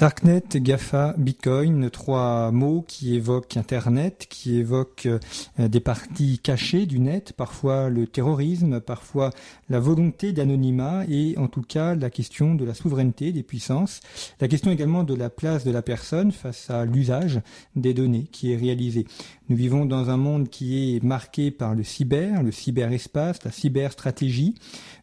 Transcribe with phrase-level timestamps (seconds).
[0.00, 6.98] Darknet, GAFA, Bitcoin, trois mots qui évoquent Internet, qui évoquent euh, des parties cachées du
[6.98, 9.28] net, parfois le terrorisme, parfois
[9.68, 14.00] la volonté d'anonymat et en tout cas la question de la souveraineté des puissances,
[14.40, 17.42] la question également de la place de la personne face à l'usage
[17.76, 19.04] des données qui est réalisé.
[19.50, 24.54] Nous vivons dans un monde qui est marqué par le cyber, le cyberespace, la cyberstratégie.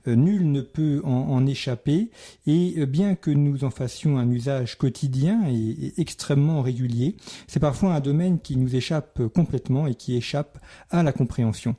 [0.07, 2.09] Euh, nul ne peut en, échapper
[2.45, 7.15] et euh, bien que nous en fassions un usage quotidien et, extrêmement régulier,
[7.47, 11.75] c'est parfois un domaine qui nous échappe complètement et qui échappe à la compréhension.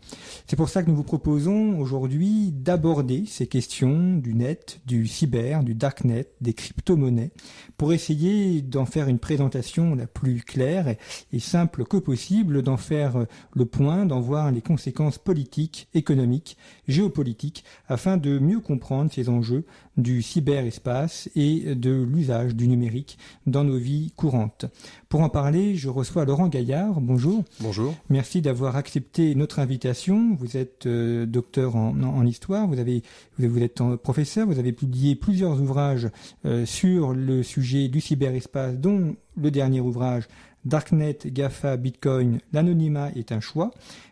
[0.46, 5.62] C'est pour ça que nous vous proposons aujourd'hui d'aborder ces questions du net, du cyber,
[5.64, 7.30] du darknet, des crypto-monnaies,
[7.78, 10.96] pour essayer d'en faire une présentation la plus claire
[11.32, 16.56] et simple que possible, d'en faire le point, d'en voir les conséquences politiques, économiques,
[16.88, 19.64] géopolitiques, afin de mieux comprendre ces enjeux
[19.96, 24.66] du cyberespace et de l'usage du numérique dans nos vies courantes.
[25.08, 27.00] Pour en parler, je reçois Laurent Gaillard.
[27.00, 27.44] Bonjour.
[27.60, 27.94] Bonjour.
[28.10, 30.36] Merci d'avoir accepté notre invitation.
[30.38, 33.02] Vous êtes euh, docteur en, histoire, vous, avez,
[33.38, 36.08] vous êtes professeur, vous avez publié plusieurs ouvrages
[36.44, 40.24] euh, sur le sujet du cyberespace, dont le dernier ouvrage
[40.64, 43.70] Darknet, GAFA, Bitcoin, l'anonymat est un choix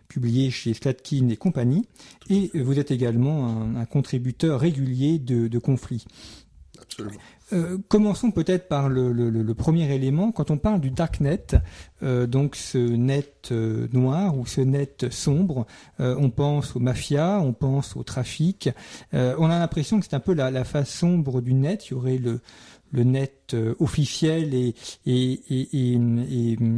[0.09, 1.87] publié chez Slatkin et compagnie,
[2.31, 6.05] et vous êtes également un, contributeur régulier de, conflits.
[6.81, 7.19] Absolument.
[7.53, 10.33] Euh, commençons peut-être par le, premier élément.
[10.33, 11.47] Quand on parle du darknet,
[12.03, 15.67] euh, donc ce net euh, noir ou ce net sombre,
[15.99, 18.69] on pense aux mafias, on pense au trafic.
[19.13, 21.87] on a l'impression que c'est un peu la, la, face sombre du net.
[21.89, 22.41] Il y aurait le,
[22.93, 24.75] le net euh, officiel et,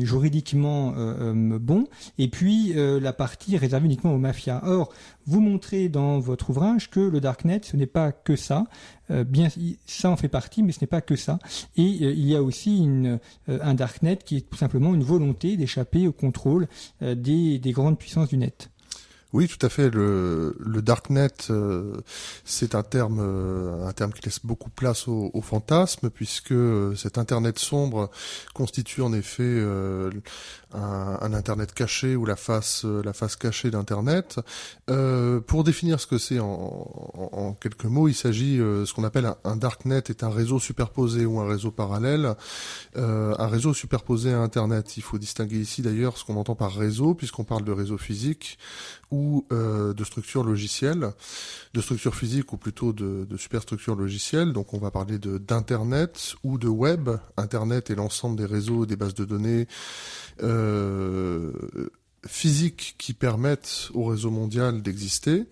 [0.01, 1.87] juridiquement euh, euh, bon,
[2.19, 4.61] et puis la partie réservée uniquement aux mafias.
[4.65, 4.93] Or,
[5.27, 8.65] vous montrez dans votre ouvrage que le darknet, ce n'est pas que ça.
[9.11, 9.49] bien,
[9.87, 11.39] ça en fait partie, mais ce n'est pas que ça.
[11.77, 16.07] Et il y a aussi une, un darknet qui est tout simplement une volonté d'échapper
[16.07, 16.67] au contrôle
[17.01, 18.71] des grandes puissances du net.
[19.35, 19.91] Oui, tout à fait.
[19.91, 22.01] Le, le darknet, euh,
[22.47, 26.95] c'est un terme, euh, un terme qui laisse beaucoup place au, au fantasme, puisque euh,
[26.95, 28.11] cet internet sombre
[28.55, 29.63] constitue en effet
[30.75, 32.85] un, internet caché ou la face,
[33.15, 34.41] face cachée d'internet.
[35.47, 40.05] pour définir ce que c'est en, quelques mots, il s'agit ce qu'on appelle un, darknet
[40.09, 42.35] est un réseau superposé ou un réseau parallèle,
[42.97, 44.97] un réseau superposé à internet.
[44.97, 48.59] Il faut distinguer ici d'ailleurs ce qu'on entend par réseau, puisqu'on parle de réseau physique
[49.11, 51.13] ou euh, de structures logicielles,
[51.75, 54.53] de structures physiques ou plutôt de, superstructures logicielles.
[54.53, 57.09] Donc on va parler d'internet ou de web.
[57.37, 59.67] Internet est l'ensemble des réseaux, des bases de données
[60.43, 60.58] euh,
[62.27, 65.47] physiques qui permettent au réseau mondial d'exister.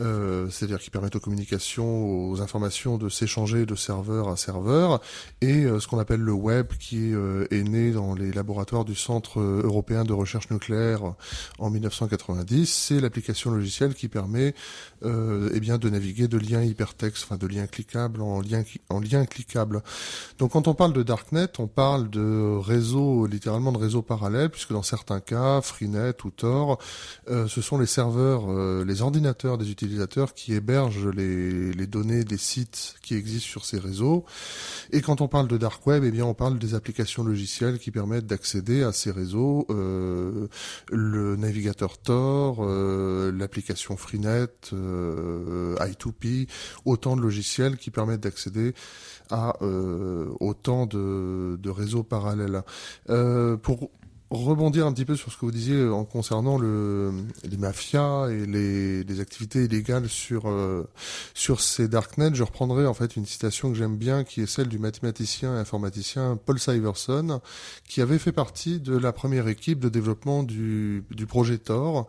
[0.00, 5.00] Euh, c'est-à-dire qui permettent aux communications, aux informations de s'échanger de serveur à serveur,
[5.40, 8.94] et euh, ce qu'on appelle le web qui euh, est né dans les laboratoires du
[8.94, 11.14] Centre européen de recherche nucléaire
[11.58, 12.66] en 1990.
[12.66, 14.54] C'est l'application logicielle qui permet
[15.04, 19.26] eh bien de naviguer de liens hypertextes, enfin de liens cliquables en liens en liens
[19.26, 19.82] cliquables.
[20.38, 24.72] Donc quand on parle de darknet, on parle de réseaux, littéralement de réseaux parallèles, puisque
[24.72, 26.78] dans certains cas, Freenet ou Tor,
[27.28, 29.87] ce sont les serveurs, les ordinateurs des utilisateurs
[30.34, 34.24] qui hébergent les, données des sites qui existent sur ces réseaux.
[34.92, 37.90] Et quand on parle de dark web, eh bien on parle des applications logicielles qui
[37.90, 40.48] permettent d'accéder à ces réseaux, euh,
[40.90, 46.48] le navigateur Tor, euh, l'application Freenet, euh, I2P,
[46.84, 48.74] autant de logiciels qui permettent d'accéder
[49.30, 49.56] à
[50.40, 52.62] autant de, de, réseaux parallèles.
[53.62, 53.90] Pour
[54.30, 57.12] rebondir un petit peu sur ce que vous disiez en concernant le,
[57.44, 60.86] les mafias et les, les activités illégales sur euh,
[61.34, 64.68] sur ces darknets, je reprendrai en fait une citation que j'aime bien, qui est celle
[64.68, 67.40] du mathématicien et informaticien Paul Siverson,
[67.88, 72.06] qui avait fait partie de la première équipe de développement du, du projet Tor,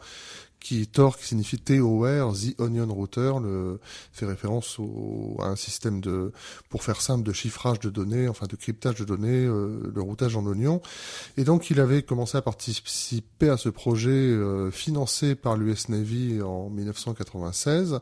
[0.60, 3.80] qui Tor qui signifie TOR, The Onion Router, le,
[4.12, 6.32] fait référence au, à un système de,
[6.70, 10.36] pour faire simple, de chiffrage de données, enfin de cryptage de données, euh, le routage
[10.36, 10.82] en oignon.
[11.38, 16.42] Et donc il avait commencé à participer à ce projet euh, financé par l'US Navy
[16.42, 18.00] en 1996.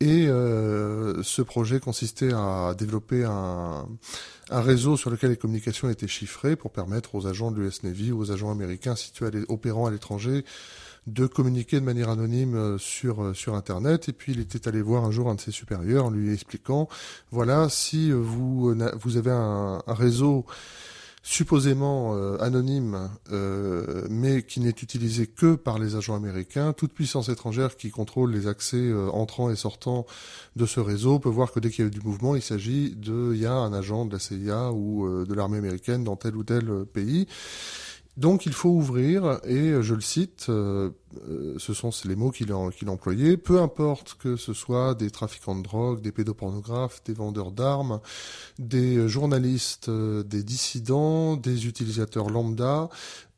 [0.00, 3.88] Et ce projet consistait à développer un,
[4.50, 8.12] un réseau sur lequel les communications étaient chiffrées pour permettre aux agents de l'US Navy
[8.12, 10.44] aux agents américains situés opérant à l'étranger
[11.06, 14.82] de communiquer de manière anonyme euh, sur euh, sur internet et puis il était allé
[14.82, 16.88] voir un jour un de ses supérieurs en lui expliquant
[17.30, 20.44] voilà si vous vous avez un, réseau
[21.26, 27.28] supposément euh, anonyme, euh, mais qui n'est utilisé que par les agents américains, toute puissance
[27.28, 30.06] étrangère qui contrôle les accès euh, entrants et sortants
[30.54, 33.32] de ce réseau peut voir que dès qu'il y a du mouvement, il s'agit de,
[33.34, 36.44] il y a un agent de la CIA ou de l'armée américaine dans tel ou
[36.44, 37.26] tel pays.
[38.16, 40.90] Donc il faut ouvrir, et je le cite, euh,
[41.58, 43.36] ce sont les mots qu'il a, qu'il employés.
[43.36, 48.00] Peu importe que ce soit des trafiquants de drogue, des pédopornographes, des vendeurs d'armes,
[48.58, 52.88] des journalistes, euh, des dissidents, des utilisateurs lambda,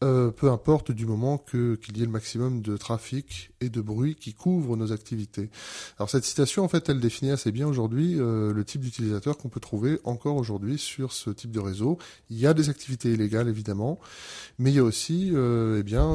[0.05, 3.81] euh, peu importe du moment que qu'il y ait le maximum de trafic et de
[3.81, 5.51] bruit qui couvre nos activités.
[5.99, 9.61] Alors cette citation, en fait, elle définit assez bien aujourd'hui le type d'utilisateur qu'on peut
[9.61, 11.99] trouver encore aujourd'hui sur ce type de réseau.
[12.31, 13.99] Il y a des activités illégales évidemment,
[14.59, 16.09] mais il y a aussi, eh bien,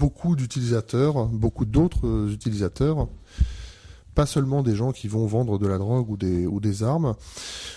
[0.00, 3.06] beaucoup d'utilisateurs, beaucoup d'autres utilisateurs
[4.20, 7.14] pas seulement des gens qui vont vendre de la drogue ou des, ou des armes,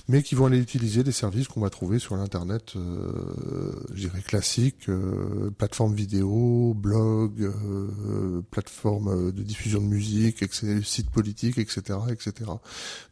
[0.09, 4.19] mais qui vont aller utiliser des services qu'on va trouver sur l'internet, euh, je dirais
[4.19, 10.43] classique, euh, plateforme vidéo, blog, euh, plateforme de diffusion de musique,
[10.83, 12.51] sites politiques, etc., etc.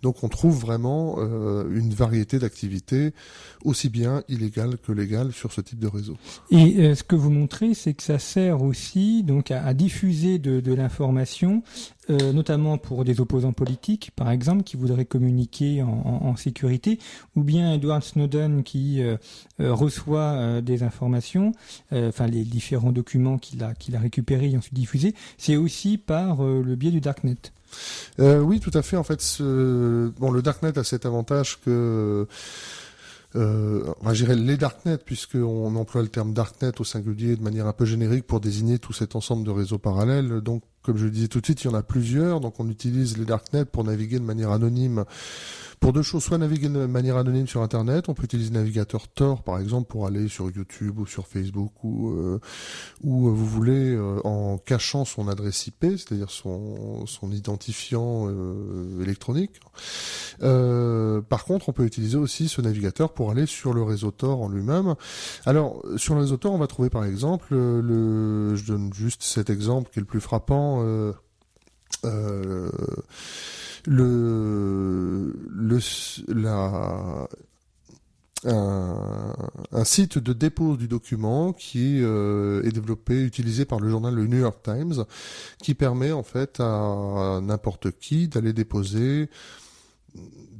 [0.01, 3.13] Donc on trouve vraiment euh, une variété d'activités
[3.63, 6.17] aussi bien illégales que légales sur ce type de réseau.
[6.49, 10.73] Et euh, ce que vous montrez, c'est que ça sert aussi donc à, diffuser de
[10.73, 11.63] l'information
[12.11, 16.99] euh, notamment pour des opposants politiques, par exemple, qui voudraient communiquer en, sécurité,
[17.35, 19.17] ou bien Edward Snowden qui euh,
[19.59, 21.51] euh, reçoit des informations,
[21.91, 26.91] enfin les différents documents qu'il a, récupérés et ensuite diffusés, c'est aussi par le biais
[26.91, 27.37] du darknet.
[28.19, 28.97] oui, tout à fait.
[28.97, 32.27] En fait, le darknet a cet avantage que
[33.35, 37.73] euh, enfin, j'irais les darknet puisqu'on emploie le terme darknet au singulier de manière un
[37.73, 40.41] peu générique pour désigner tout cet ensemble de réseaux parallèles.
[40.41, 42.39] Donc, comme je le disais tout de suite, il y en a plusieurs.
[42.39, 45.05] Donc, on utilise les darknet pour naviguer de manière anonyme
[45.81, 49.07] pour deux choses, soit naviguer de manière anonyme sur Internet, on peut utiliser le navigateur
[49.07, 52.39] Tor par exemple pour aller sur YouTube ou sur Facebook ou euh,
[53.01, 58.29] ou euh, vous voulez euh, en cachant son adresse IP, c'est-à-dire son identifiant
[59.01, 59.59] électronique.
[60.39, 64.49] par contre, on peut utiliser aussi ce navigateur pour aller sur le réseau Tor en
[64.49, 64.93] lui-même.
[65.47, 69.49] Alors sur le réseau Tor, on va trouver par exemple le, je donne juste cet
[69.49, 70.85] exemple qui est le plus frappant.
[73.85, 75.33] Le,
[76.27, 77.27] la,
[78.45, 79.35] un,
[79.71, 84.27] un, site de dépôt du document qui euh, est développé, utilisé par le journal le
[84.27, 85.05] New York Times,
[85.61, 89.29] qui permet en fait à n'importe qui d'aller déposer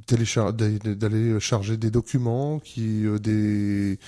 [0.08, 3.98] d'aller charger des documents qui euh, des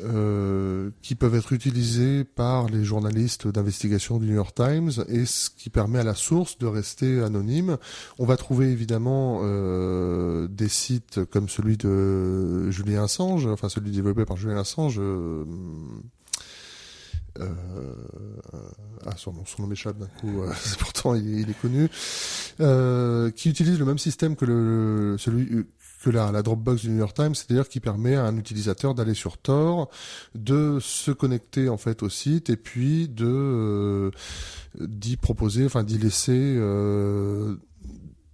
[0.00, 5.50] euh, qui peuvent être utilisés par les journalistes d'investigation du New York Times et ce
[5.50, 7.76] qui permet à la source de rester anonyme.
[8.18, 14.24] On va trouver évidemment euh, des sites comme celui de Julien Assange, enfin celui développé
[14.24, 14.98] par Julien Assange.
[17.38, 17.94] Euh, euh
[19.06, 20.42] ah, son nom, son nom m'échappe d'un coup.
[20.42, 21.88] Euh, pourtant, il est, connu.
[22.60, 25.66] Euh, qui utilise le même système que le, celui
[26.02, 29.14] que la, la Dropbox du New York Times, c'est-à-dire qui permet à un utilisateur d'aller
[29.14, 29.88] sur Tor,
[30.34, 34.10] de se connecter en fait au site et puis de euh,
[34.80, 37.56] d'y proposer, enfin d'y laisser euh,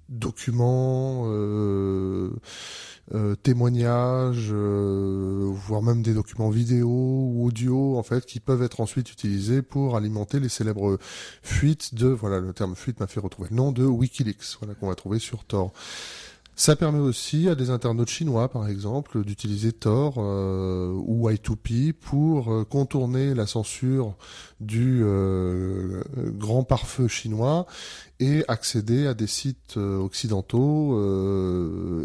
[0.08, 2.30] documents, euh,
[3.14, 9.12] euh témoignages, voire même des documents vidéo ou audio en fait qui peuvent être ensuite
[9.12, 10.98] utilisés pour alimenter les célèbres
[11.42, 14.88] fuites de voilà le terme fuite m'a fait retrouver le nom de WikiLeaks voilà qu'on
[14.88, 15.72] va trouver sur Tor.
[16.58, 22.52] Ça permet aussi à des internautes chinois, par exemple, d'utiliser Tor euh, ou I2P pour
[22.52, 24.16] euh, contourner la censure
[24.58, 27.64] du euh, grand pare-feu chinois
[28.18, 30.98] et accéder à des sites occidentaux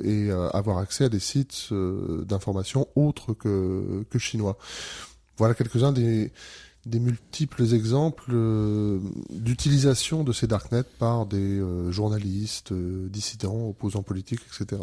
[0.04, 4.60] et avoir accès à des sites d'information autres que, que chinois.
[5.38, 6.32] Voilà quelques-uns des,
[6.86, 9.00] des multiples exemples euh,
[9.30, 14.82] d'utilisation de ces darknets par des euh, journalistes, euh, dissidents, opposants politiques, etc.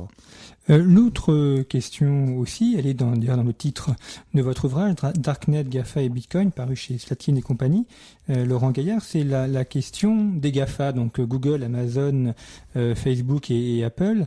[0.68, 3.90] L'autre question aussi, elle est dans, le titre
[4.34, 7.86] de votre ouvrage, Darknet, GAFA et Bitcoin, paru chez Slatkin et compagnie.
[8.28, 12.34] Laurent Gaillard, c'est la, la, question des GAFA, donc Google, Amazon,
[12.94, 14.26] Facebook et, et Apple,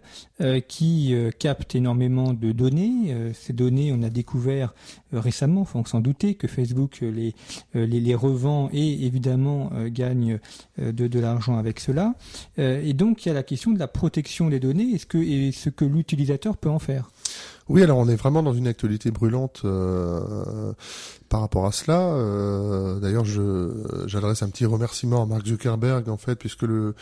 [0.68, 3.16] qui captent énormément de données.
[3.34, 4.74] ces données, on a découvert
[5.14, 7.36] récemment, faut s'en douter, que Facebook les
[7.74, 10.40] les, les, revend et évidemment gagne
[10.78, 12.16] de, de l'argent avec cela.
[12.58, 14.92] et donc il y a la question de la protection des données.
[14.94, 17.10] Est-ce que et ce que l'utilisateur peut en faire?
[17.70, 20.74] Oui, alors on est vraiment dans une actualité brûlante euh,
[21.30, 22.00] par rapport à cela.
[22.00, 23.26] Euh, D'ailleurs,
[24.06, 26.94] j'adresse un petit remerciement à Mark Zuckerberg en fait, puisque le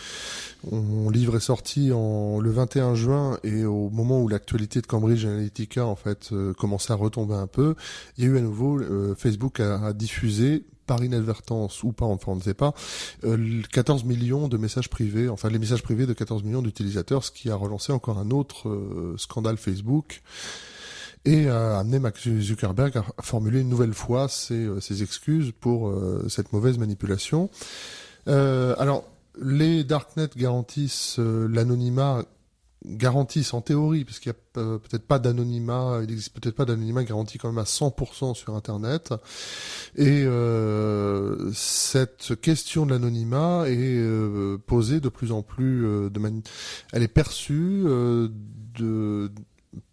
[0.72, 5.26] mon livre est sorti en le 21 juin et au moment où l'actualité de Cambridge
[5.26, 7.76] Analytica en fait euh, commençait à retomber un peu,
[8.18, 12.06] il y a eu à nouveau euh, Facebook a, a diffusé par inadvertance ou pas,
[12.06, 12.74] on ne sait pas,
[13.22, 17.32] 14 euh, millions de messages privés, enfin les messages privés de 14 millions d'utilisateurs, ce
[17.32, 20.22] qui a relancé encore un autre euh, scandale Facebook
[21.24, 25.94] et a amené Mark Zuckerberg à formuler une nouvelle fois ses, euh, ses excuses pour
[26.28, 27.50] cette mauvaise manipulation.
[28.28, 29.06] alors,
[29.42, 32.26] les darknets garantissent l'anonymat
[32.86, 36.66] garantissent en théorie, parce qu'il n'y a euh, peut-être pas d'anonymat, il existe peut-être pas
[36.66, 39.14] d'anonymat garanti quand même à 100% sur Internet.
[39.96, 46.44] Et euh, cette question de l'anonymat est euh, posée de plus en plus, de manière,
[46.92, 49.32] elle est perçue de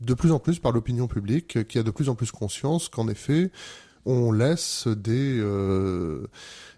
[0.01, 3.07] de plus en plus par l'opinion publique, qui a de plus en plus conscience qu'en
[3.07, 3.53] effet,
[4.07, 5.41] on laisse des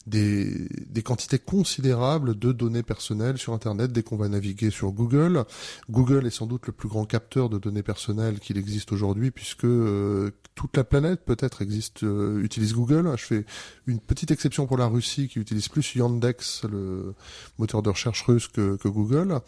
[0.06, 5.44] des, des, quantités considérables de données personnelles sur Internet dès qu'on va naviguer sur Google.
[5.90, 9.64] Google est sans doute le plus grand capteur de données personnelles qu'il existe aujourd'hui puisque
[9.64, 13.12] euh, toute la planète peut-être existe euh, utilise Google.
[13.16, 13.46] Je fais
[13.86, 17.14] une petite exception pour la Russie qui utilise plus Yandex, le
[17.58, 19.40] moteur de recherche russe, que, que Google.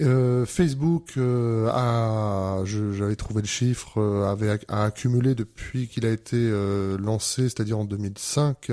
[0.00, 6.10] Euh, Facebook euh, a, j'avais trouvé le chiffre, euh, avait a accumulé depuis qu'il a
[6.10, 6.50] été
[6.98, 8.70] lancé, c'est-à-dire en 2005,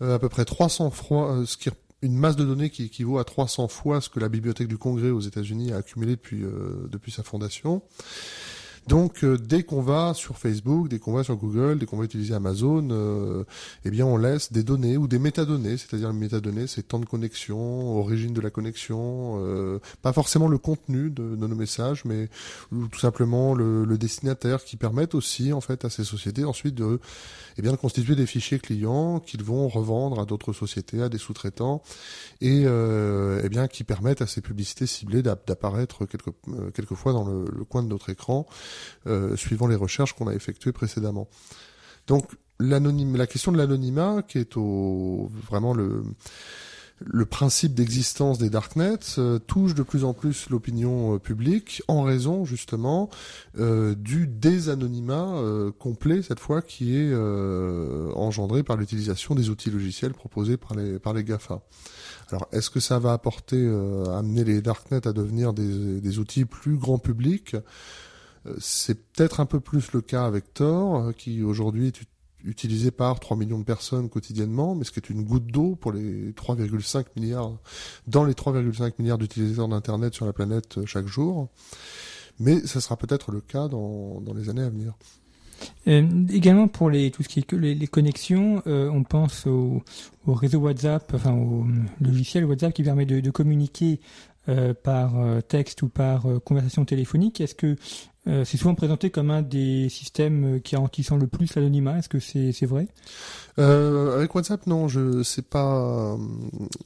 [0.00, 1.70] à peu près 300 fois, ce qui
[2.02, 5.08] une masse de données qui équivaut à 300 fois ce que la Bibliothèque du Congrès
[5.08, 6.44] aux États-Unis a accumulé depuis
[6.90, 7.82] depuis sa fondation.
[8.86, 12.04] Donc euh, dès qu'on va sur Facebook, dès qu'on va sur Google, dès qu'on va
[12.04, 13.44] utiliser Amazon, euh,
[13.84, 17.06] eh bien on laisse des données ou des métadonnées, c'est-à-dire les métadonnées, c'est temps de
[17.06, 22.28] connexion, origine de la connexion, euh, pas forcément le contenu de, nos messages, mais
[22.90, 27.00] tout simplement le, le, destinataire qui permettent aussi en fait à ces sociétés ensuite de,
[27.56, 31.18] eh bien, de constituer des fichiers clients qu'ils vont revendre à d'autres sociétés, à des
[31.18, 31.82] sous-traitants,
[32.40, 36.30] et eh bien qui permettent à ces publicités ciblées d'apparaître quelque,
[36.72, 38.46] quelquefois dans le, le coin de notre écran
[39.06, 41.28] euh, suivant les recherches qu'on a effectuées précédemment.
[42.06, 46.02] Donc la question de l'anonymat, qui est au, vraiment le,
[47.06, 52.02] le principe d'existence des darknets euh, touche de plus en plus l'opinion euh, publique en
[52.02, 53.10] raison justement
[53.54, 57.14] du désanonymat complet cette fois qui est
[58.14, 61.60] engendré par l'utilisation des outils logiciels proposés par les par les Gafa.
[62.30, 63.64] Alors est-ce que ça va apporter
[64.10, 67.56] amener les darknets à devenir des, des outils plus grand public?
[68.46, 72.00] Euh, c'est peut-être un peu plus le cas avec Tor, euh, qui aujourd'hui est
[72.44, 75.92] utilisé par 3 millions de personnes quotidiennement, mais ce qui est une goutte d'eau pour
[75.92, 77.52] les 3,5 milliards,
[78.06, 81.48] dans les 3,5 milliards d'utilisateurs d'Internet sur la planète euh, chaque jour.
[82.40, 84.94] Mais ça sera peut-être le cas dans, dans les années à venir.
[85.86, 89.84] également pour les tout ce qui est les, les connexions, on pense au,
[90.26, 91.64] au, réseau WhatsApp, enfin au
[92.00, 94.33] logiciel WhatsApp qui permet de, communiquer euh,
[94.82, 95.12] par
[95.48, 97.40] texte ou par conversation téléphonique.
[97.40, 97.76] Est-ce que
[98.26, 101.98] euh, c'est souvent présenté comme un des systèmes qui garantissant le plus l'anonymat?
[101.98, 102.88] Est-ce que c'est c'est vrai?
[103.58, 106.16] Euh, Avec WhatsApp, non, je c'est pas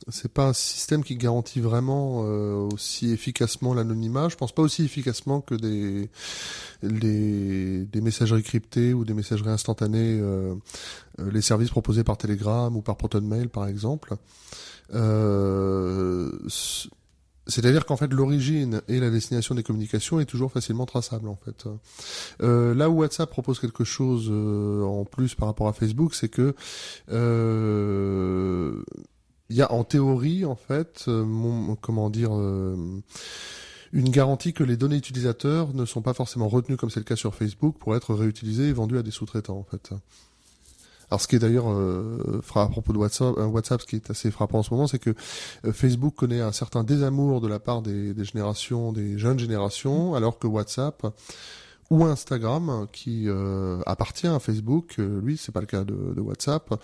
[0.09, 4.29] c'est pas un système qui garantit vraiment euh, aussi efficacement l'anonymat.
[4.29, 6.11] Je pense pas aussi efficacement que des
[6.83, 10.55] des, des messageries cryptées ou des messageries instantanées, euh,
[11.21, 14.15] euh, les services proposés par Telegram ou par ProtonMail, par exemple.
[14.95, 16.33] Euh,
[17.49, 21.65] c'est-à-dire qu'en fait l'origine et la destination des communications est toujours facilement traçable en fait.
[22.43, 26.29] Euh, là où WhatsApp propose quelque chose euh, en plus par rapport à Facebook, c'est
[26.29, 26.55] que
[27.11, 28.83] euh,
[29.49, 32.33] il y a en théorie en fait, mon, comment dire
[33.93, 37.17] une garantie que les données utilisateurs ne sont pas forcément retenues comme c'est le cas
[37.17, 39.95] sur Facebook pour être réutilisées et vendues à des sous-traitants en fait.
[41.11, 44.11] Alors, ce qui est d'ailleurs euh, à propos de WhatsApp, euh, WhatsApp, ce qui est
[44.11, 45.15] assez frappant en ce moment, c'est que
[45.65, 50.15] euh, Facebook connaît un certain désamour de la part des, des générations, des jeunes générations,
[50.15, 51.07] alors que WhatsApp
[51.91, 56.75] ou Instagram, qui euh, appartient à Facebook, lui, c'est pas le cas de, de WhatsApp,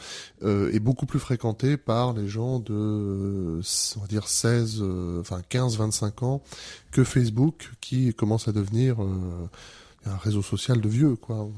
[0.42, 3.60] est beaucoup plus fréquenté par les gens de,
[3.96, 4.82] on va dire 16,
[5.20, 6.42] enfin 15, 25 ans
[6.90, 8.96] que Facebook, qui commence à devenir
[10.06, 11.48] un réseau social de vieux, quoi.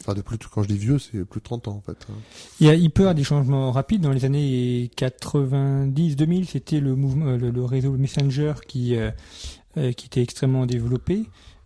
[0.00, 2.06] Enfin, de plus, quand je dis vieux, c'est plus de 30 ans, en fait.
[2.10, 2.14] Hein.
[2.60, 4.00] Il, y a, il peut y avoir des changements rapides.
[4.00, 9.10] Dans les années 90-2000, c'était le mouvement, le, réseau Messenger qui, euh,
[9.76, 11.24] euh, qui était extrêmement développé.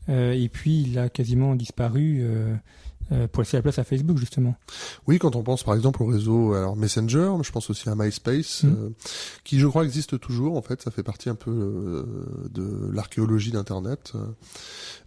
[0.09, 2.55] Euh, et puis, il a quasiment disparu euh,
[3.33, 4.57] pour laisser la place à Facebook justement.
[5.07, 8.65] Oui, quand on pense par exemple au réseau alors Messenger, je pense aussi à MySpace,
[8.65, 8.69] mm.
[8.69, 8.91] euh,
[9.45, 10.57] qui je crois existe toujours.
[10.57, 12.05] En fait, ça fait partie un peu euh,
[12.51, 14.13] de l'archéologie d'Internet.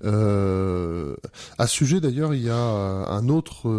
[0.03, 1.15] Euh,
[1.57, 3.69] à ce sujet d'ailleurs, il y a un autre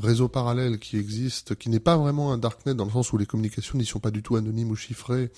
[0.00, 3.26] réseau parallèle qui existe, qui n'est pas vraiment un darknet dans le sens où les
[3.26, 5.30] communications n'y sont pas du tout anonymes ou chiffrées,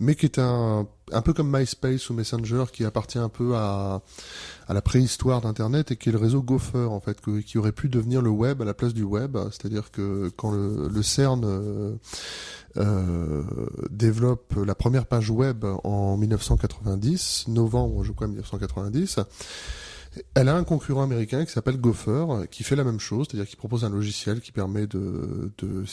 [0.00, 4.02] mais qui est un un peu comme MySpace ou Messenger qui appartient un peu à,
[4.66, 7.88] à la préhistoire d'Internet et qui est le réseau Gopher en fait, qui aurait pu
[7.88, 9.36] devenir le web à la place du web.
[9.52, 11.94] C'est-à-dire que quand le, le CERN euh,
[12.76, 13.42] euh,
[13.90, 19.20] développe la première page web en 1990, novembre je crois 1990,
[20.34, 23.56] elle a un concurrent américain qui s'appelle Gopher, qui fait la même chose, c'est-à-dire qui
[23.56, 25.84] propose un logiciel qui permet de, de,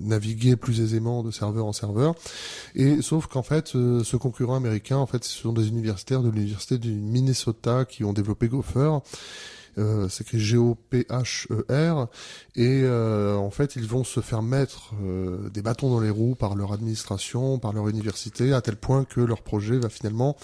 [0.00, 2.14] naviguer plus aisément de serveur en serveur.
[2.74, 6.30] Et sauf qu'en fait, euh, ce concurrent américain, en fait, ce sont des universitaires de
[6.30, 8.98] l'université du Minnesota qui ont développé Gopher
[9.78, 12.08] euh, c'est écrit G-O-P-H-E-R,
[12.56, 16.34] et euh, en fait ils vont se faire mettre euh, des bâtons dans les roues
[16.34, 20.36] par leur administration, par leur université, à tel point que leur projet va finalement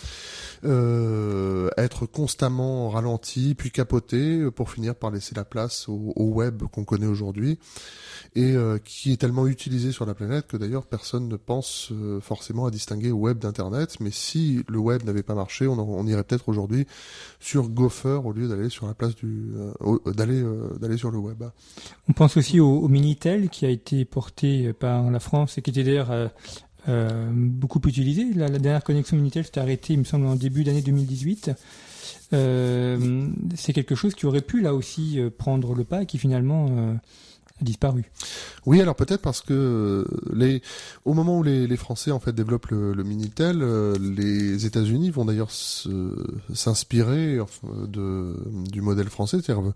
[0.63, 7.07] être constamment ralenti, puis capoté, pour finir par laisser la place au, web qu'on connaît
[7.07, 7.59] aujourd'hui
[8.37, 12.71] et qui est tellement utilisé sur la planète que d'ailleurs personne ne pense forcément à
[12.71, 13.97] distinguer web d'internet.
[14.01, 16.87] Mais si le web n'avait pas marché, on, on irait peut-être aujourd'hui
[17.39, 20.43] sur Gopher au lieu d'aller sur la place du euh, d'aller
[20.81, 21.45] d'aller sur le web.
[22.09, 25.85] On pense aussi au, Minitel qui a été porté par la France et qui était
[25.85, 26.31] d'ailleurs
[27.33, 28.33] beaucoup utilisé.
[28.35, 31.53] La, dernière connexion Minitel s'est arrêtée, il me semble, en début d'année 2018.
[32.33, 36.97] Euh, c'est quelque chose qui aurait pu là aussi prendre le pas et qui finalement
[37.63, 38.11] disparu.
[38.67, 40.63] Oui, alors peut-être parce que euh, les,
[41.05, 45.11] au moment où les, les Français en fait développent le, le Minitel, euh, les États-Unis
[45.11, 47.39] vont d'ailleurs s'inspirer
[47.89, 49.73] du modèle français, c'est-à-dire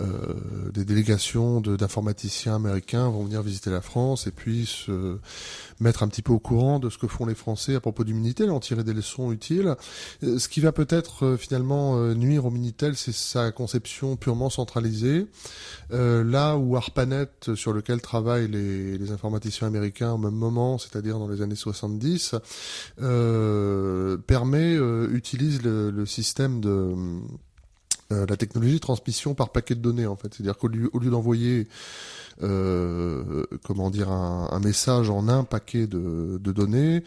[0.00, 5.18] euh, des délégations d'informaticiens américains vont venir visiter la France et puis se
[5.80, 8.14] mettre un petit peu au courant de ce que font les Français à propos du
[8.14, 9.74] Minitel, en tirer des leçons utiles.
[10.22, 15.26] Ce qui va peut-être finalement nuire au Minitel, c'est sa conception purement centralisée.
[15.90, 21.42] là où ARPANET, sur lequel travaillent les, informaticiens américains au même moment, c'est-à-dire dans les
[21.42, 22.34] années 70,
[23.00, 26.94] euh, permet, euh, utilise le, système de
[28.14, 31.68] euh, la technologie de transmission par paquet de données en fait, c'est-à-dire qu'au lieu, d'envoyer
[32.42, 37.04] euh, comment dire un, message en un paquet de, données,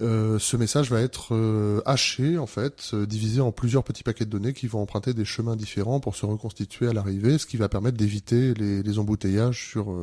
[0.00, 4.52] euh, ce message va être haché en fait, divisé en plusieurs petits paquets de données
[4.52, 7.96] qui vont emprunter des chemins différents pour se reconstituer à l'arrivée, ce qui va permettre
[7.96, 9.94] d'éviter les, embouteillages sur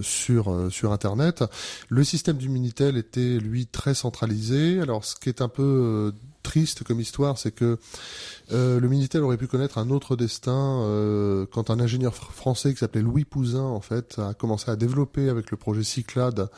[0.00, 1.44] sur sur internet.
[1.88, 4.80] Le système du Minitel était lui très centralisé.
[4.80, 6.12] Alors ce qui est un peu
[6.44, 7.78] triste comme histoire, c'est que
[8.52, 12.78] euh, le Minitel aurait pu connaître un autre destin euh, quand un ingénieur français qui
[12.78, 16.48] s'appelait Louis Pouzin en fait a commencé à développer avec le projet Cyclade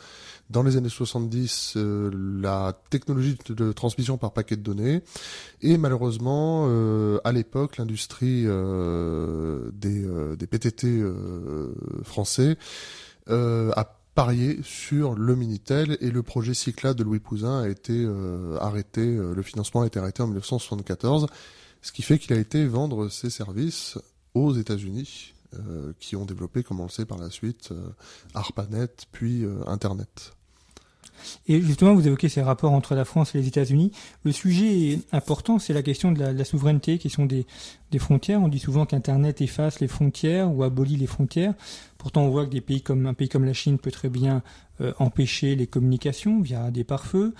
[0.51, 5.01] dans les années 70 euh, la technologie de, transmission par paquet de données.
[5.61, 6.67] Et malheureusement
[7.23, 10.05] à l'époque l'industrie des,
[10.37, 11.03] des PTT
[12.03, 12.57] français
[13.29, 18.57] a parié sur le Minitel et le projet Cyclade de Louis Pouzin a été euh,
[18.59, 21.27] arrêté, euh, le financement a été arrêté en 1974,
[21.83, 23.99] ce qui fait qu'il a été vendre ses services
[24.33, 27.71] aux États-Unis, euh, qui ont développé, comme on le sait par la suite,
[28.33, 30.33] ARPANET puis Internet.
[31.47, 33.91] Et justement, vous évoquez ces rapports entre la France et les États-Unis.
[34.23, 37.45] Le sujet important, c'est la question de la, souveraineté, question des,
[37.91, 38.41] des, frontières.
[38.41, 41.53] On dit souvent qu'Internet efface les frontières ou abolit les frontières.
[41.97, 44.43] Pourtant, on voit que des pays comme un pays comme la Chine peut très bien
[44.79, 47.33] euh, empêcher les communications via des pare-feux,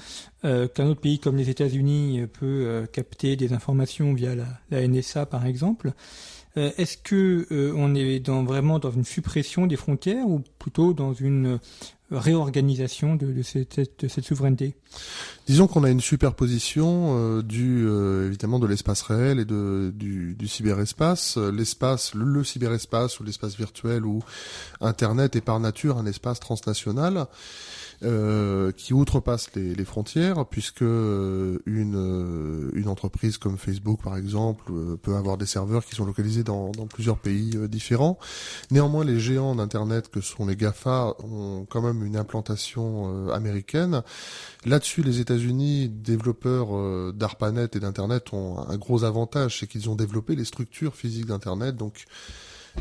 [0.43, 4.87] euh, qu'un autre pays comme les États-Unis peut euh, capter des informations via la, la
[4.87, 5.93] NSA, par exemple.
[6.55, 11.59] Est-ce que on est dans, vraiment dans une suppression des frontières ou plutôt dans une
[12.11, 14.75] réorganisation de, de, cette, de cette, souveraineté
[15.47, 20.35] Disons qu'on a une superposition euh, du euh, évidemment de l'espace réel et de, du,
[20.35, 21.37] du cyberespace.
[21.37, 24.21] L'espace, le, le, cyberespace ou l'espace virtuel ou
[24.79, 27.27] Internet est par nature un espace transnational.
[28.03, 34.15] Euh, qui outrepasse les, les, frontières, puisque euh, une, euh, une entreprise comme Facebook, par
[34.15, 38.19] exemple, peut avoir des serveurs qui sont localisés dans, dans plusieurs pays différents.
[38.69, 44.03] Néanmoins, les géants d'Internet, que sont les GAFA, ont quand même une implantation américaine.
[44.65, 50.35] Là-dessus, les États-Unis, développeurs d'ARPANET et d'Internet, ont un gros avantage, c'est qu'ils ont développé
[50.35, 52.05] les structures physiques d'Internet, donc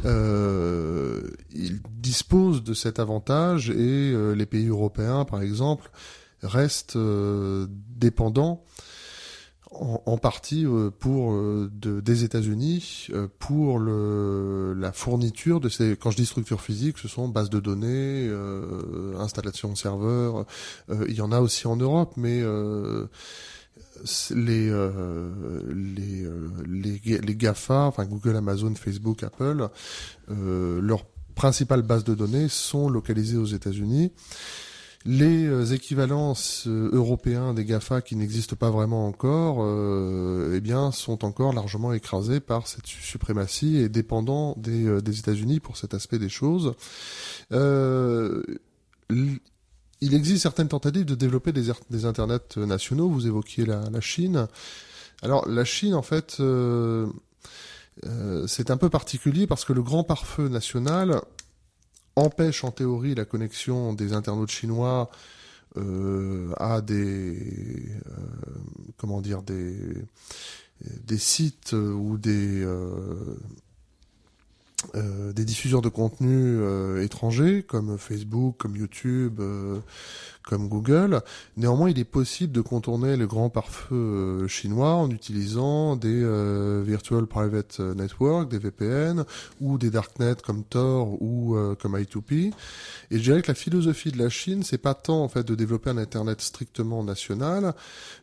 [0.04, 5.90] euh, ils disposent de cet avantage et euh, les pays européens, par exemple,
[6.42, 8.62] restent euh, dépendants
[9.70, 10.64] en, partie
[11.00, 11.34] pour
[11.70, 15.96] des États-Unis pour le, la fourniture de ces.
[15.96, 18.30] Quand je dis structure physique, ce sont bases de données,
[19.18, 20.46] installation de serveurs.
[21.08, 22.42] il y en a aussi en Europe, mais
[24.30, 24.70] les,
[25.74, 26.26] les,
[26.66, 29.68] les, les, GAFA, enfin Google, Amazon, Facebook, Apple,
[30.30, 34.12] euh, leurs principales bases de données sont localisées aux États-Unis.
[35.06, 40.90] Les euh, équivalences euh, européens des GAFA qui n'existent pas vraiment encore, euh, eh bien,
[40.90, 46.18] sont encore largement écrasés par cette suprématie et dépendants des, des États-Unis pour cet aspect
[46.18, 46.74] des choses.
[47.52, 48.42] Euh,
[49.08, 53.08] il existe certaines tentatives de développer des, des internets nationaux.
[53.08, 54.48] Vous évoquiez la, la, Chine.
[55.22, 56.38] Alors, la Chine, en fait,
[58.04, 61.22] euh, c'est un peu particulier parce que le grand pare-feu national
[62.16, 65.10] empêche en théorie la connexion des internautes chinois
[65.76, 68.20] euh, à des euh,
[68.96, 73.36] comment dire des sites ou des euh,
[74.94, 76.60] euh, des diffuseurs de contenu
[77.02, 79.40] étrangers comme Facebook, comme YouTube,
[80.46, 81.20] comme Google.
[81.58, 86.24] Néanmoins, il est possible de contourner le grand pare-feu chinois en utilisant des
[86.82, 89.24] Virtual Private Network, des VPN
[89.60, 92.52] ou des darknets comme Tor ou comme I2P.
[93.10, 95.54] Et je dirais que la philosophie de la Chine, c'est pas tant en fait de
[95.54, 97.74] développer un internet strictement national,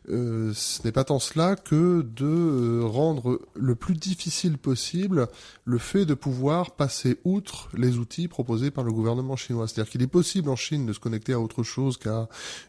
[0.08, 5.28] ce n'est pas tant cela que de rendre le plus difficile possible
[5.64, 9.68] le fait de pouvoir passer outre les outils proposés par le gouvernement chinois.
[9.68, 12.13] C'est-à-dire qu'il est possible en Chine de se connecter à autre chose qu'à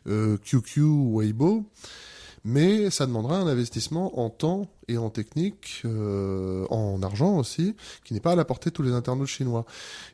[0.05, 1.65] QQ euh, ou Weibo,
[2.45, 8.13] mais ça demandera un investissement en temps et en technique, euh, en argent aussi, qui
[8.13, 9.65] n'est pas à la portée de tous les internautes chinois.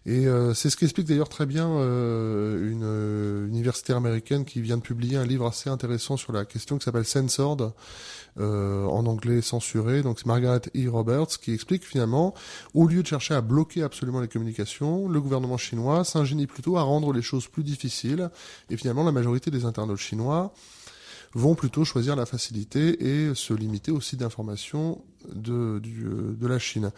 [0.05, 4.77] Et euh, c'est ce qu'explique d'ailleurs très bien euh, une euh, universitaire américaine qui vient
[4.77, 7.73] de publier un livre assez intéressant sur la question qui s'appelle Censored,
[8.39, 10.01] euh, en anglais censuré.
[10.01, 10.89] Donc c'est Margaret E.
[10.89, 12.33] Roberts qui explique finalement,
[12.73, 16.83] au lieu de chercher à bloquer absolument les communications, le gouvernement chinois s'ingénie plutôt à
[16.83, 18.29] rendre les choses plus difficiles.
[18.69, 20.53] Et finalement, la majorité des internautes chinois
[21.33, 26.91] vont plutôt choisir la facilité et se limiter au site d'information de, de la Chine.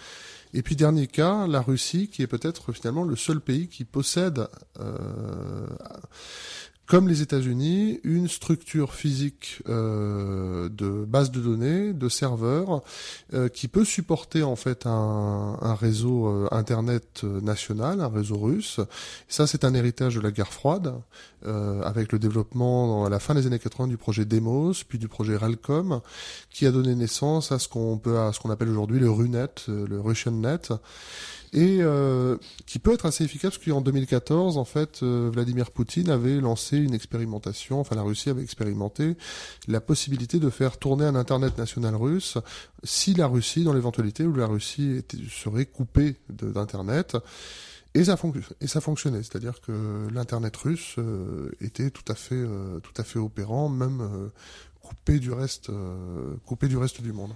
[0.53, 4.47] Et puis dernier cas, la Russie, qui est peut-être finalement le seul pays qui possède
[4.79, 5.67] euh,
[6.93, 12.84] comme les États-Unis, une structure physique euh, de base de données, de serveurs,
[13.34, 18.79] euh, qui peut supporter en fait un, un réseau euh, internet national, un réseau russe.
[19.27, 20.93] ça, c'est un héritage de la guerre froide,
[21.47, 25.08] euh, avec le développement à la fin des années 80 du projet Demos, puis du
[25.08, 25.99] projet Ralcom,
[26.51, 29.65] qui a donné naissance à ce qu'on peut, à ce qu'on appelle aujourd'hui le RUNET,
[29.67, 30.71] le Russian Net
[31.53, 36.09] et euh, qui peut être assez efficace parce qu'en 2014, en fait, euh, Vladimir Poutine
[36.09, 39.15] avait lancé une expérimentation, enfin la Russie avait expérimenté
[39.67, 42.37] la possibilité de faire tourner un Internet national russe
[42.83, 47.17] si la Russie, dans l'éventualité où la Russie serait coupée d'Internet,
[47.93, 48.17] et ça,
[48.59, 52.43] et ça fonctionnait, c'est-à-dire que l'internet russe euh, était tout à fait,
[52.81, 54.31] tout à fait opérant, même
[54.93, 57.32] coupé du reste, euh, coupé du reste du monde.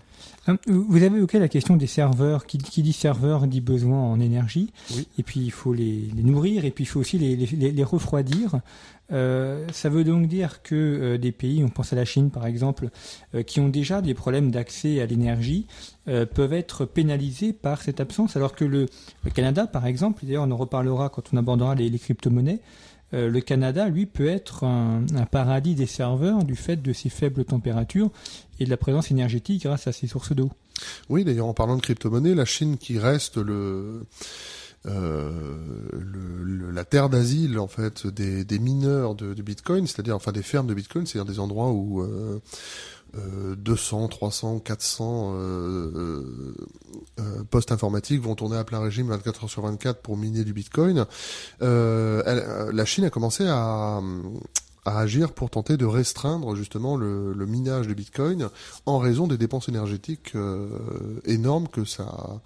[0.48, 2.46] Hein, vous avez évoqué la question des serveurs.
[2.46, 4.72] Qui, qui dit serveur dit besoin en énergie.
[5.18, 8.62] Et puis il faut les, nourrir et puis il faut aussi les, les, les refroidir.
[9.12, 12.46] Euh, ça veut donc dire que euh, des pays, on pense à la Chine par
[12.46, 12.90] exemple,
[13.36, 15.68] euh, qui ont déjà des problèmes d'accès à l'énergie,
[16.08, 18.88] euh, peuvent être pénalisés par cette absence, alors que le,
[19.24, 22.60] le Canada par exemple, d'ailleurs on en reparlera quand on abordera les crypto-monnaies,
[23.14, 27.46] euh, le Canada, lui, peut être un, paradis des serveurs du fait de ses faibles
[27.46, 28.12] températures
[28.60, 30.52] et de la présence énergétique grâce à ses sources d'eau.
[31.10, 34.02] Oui, d'ailleurs, en parlant de crypto-monnaie, la Chine qui reste le,
[34.86, 35.58] euh,
[36.72, 41.06] la terre d'asile en fait des, mineurs de, Bitcoin, c'est-à-dire enfin des fermes de Bitcoin,
[41.06, 42.40] c'est-à-dire des endroits où euh,
[43.14, 45.36] 200, 300, 400
[47.50, 51.06] postes informatiques vont tourner à plein régime 24 heures sur 24 pour miner du Bitcoin.
[51.62, 54.02] Euh, euh, la Chine a commencé à,
[54.86, 58.50] agir pour tenter de restreindre justement le, minage de Bitcoin
[58.86, 62.40] en raison des dépenses énergétiques euh, énormes que ça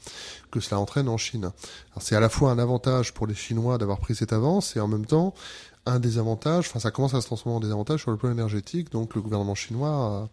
[0.49, 1.51] que cela entraîne en Chine.
[1.99, 4.87] C'est à la fois un avantage pour les Chinois d'avoir pris cette avance et en
[4.87, 5.35] même temps
[5.85, 9.15] un désavantage, enfin ça commence à se transformer en désavantage sur le plan énergétique, donc
[9.15, 10.29] le gouvernement chinois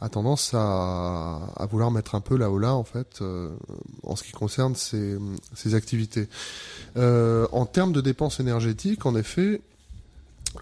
[0.00, 3.50] a, tendance à, vouloir mettre un peu là haut là en fait euh,
[4.02, 5.18] en ce qui concerne ses,
[5.74, 6.28] activités.
[6.96, 9.60] Euh, en termes de dépenses énergétiques, en effet,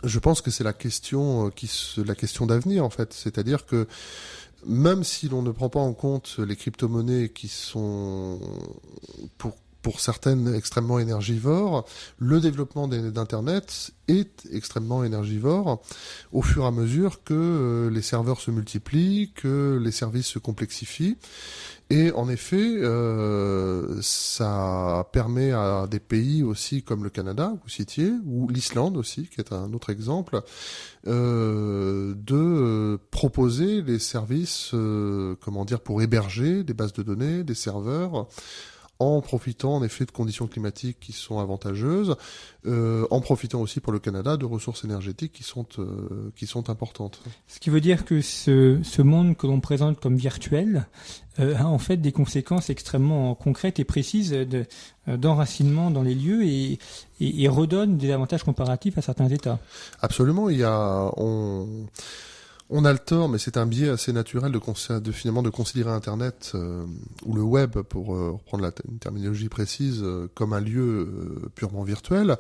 [0.05, 3.87] je pense que c'est la question euh, la question d'avenir en fait, c'est-à-dire que
[4.67, 8.41] même si l'on ne prend pas en compte les crypto-monnaies qui sont
[9.37, 11.85] pour pour certaines extrêmement énergivores,
[12.19, 15.83] le développement d'Internet est extrêmement énergivore
[16.33, 20.39] au fur et à mesure que euh, les serveurs se multiplient, que les services se
[20.39, 21.17] complexifient.
[21.91, 28.13] Et en effet, euh, ça permet à des pays aussi comme le Canada, vous citiez,
[28.27, 30.43] ou l'Islande aussi, qui est un autre exemple,
[31.07, 34.75] euh, de proposer les services,
[35.41, 38.29] comment dire, pour héberger des bases de données, des serveurs,
[39.01, 42.17] en profitant en effet de conditions climatiques qui sont avantageuses,
[42.67, 46.69] euh, en profitant aussi pour le Canada de ressources énergétiques qui sont euh, qui sont
[46.69, 47.21] importantes.
[47.47, 50.87] Ce qui veut dire que ce, ce monde que l'on présente comme virtuel
[51.39, 54.37] euh, a en fait des conséquences extrêmement concrètes et précises
[55.07, 56.79] d'enracinement dans les lieux et,
[57.21, 59.61] et, et redonne des avantages comparatifs à certains États.
[60.01, 61.87] Absolument, il y a on
[62.71, 65.91] on a le tort, mais c'est un biais assez naturel de, de finalement de considérer
[65.91, 66.85] Internet euh,
[67.25, 71.83] ou le web, pour euh, reprendre la une terminologie précise, euh, comme un lieu purement
[71.83, 72.37] virtuel.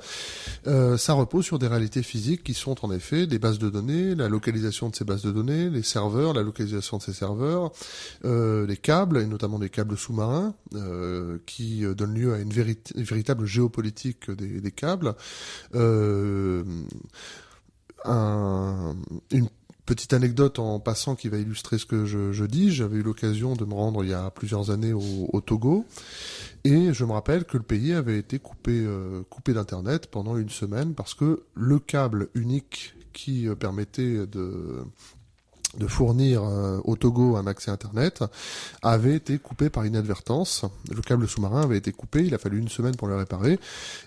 [0.65, 4.29] ça repose sur des réalités physiques qui sont en effet des bases de données, la
[4.29, 7.73] localisation de ces bases de données, les serveurs, la localisation de ces serveurs,
[8.25, 10.55] les câbles et notamment des câbles sous-marins
[11.47, 15.15] qui donnent lieu à une, véritable géopolitique des, des câbles.
[18.05, 18.95] Un,
[19.33, 19.49] une
[19.89, 22.71] Petite anecdote en passant qui va illustrer ce que je, dis.
[22.71, 25.87] J'avais eu l'occasion de me rendre il y a plusieurs années au, Togo
[26.65, 30.51] et je me rappelle que le pays avait été coupé, euh, coupé d'internet pendant une
[30.51, 34.85] semaine parce que le câble unique qui euh, permettait de
[35.77, 38.25] de fournir euh, au Togo un accès Internet
[38.83, 40.65] avait été coupé par inadvertance.
[40.91, 43.61] Le câble sous-marin avait été coupé, il a fallu une semaine pour le réparer.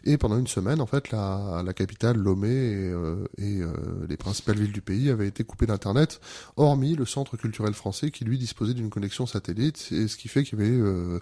[0.03, 3.71] Et pendant une semaine, en fait, la, capitale, Lomé et, euh, et euh,
[4.09, 6.19] les principales villes du pays avaient été coupées d'Internet,
[6.57, 9.89] hormis le centre culturel français qui, lui, disposait d'une connexion satellite.
[9.91, 11.19] Et ce qui fait qu'il y avait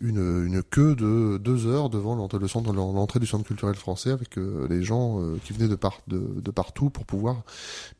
[0.00, 2.38] une, une, queue de deux heures devant l'entrée
[3.18, 7.42] du centre culturel français avec les gens qui venaient de, de partout pour pouvoir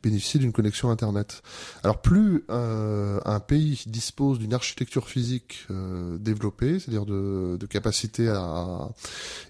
[0.03, 1.41] bénéficier d'une connexion Internet.
[1.83, 8.89] Alors plus euh, un pays dispose d'une architecture physique euh, développée, c'est-à-dire de, capacité à,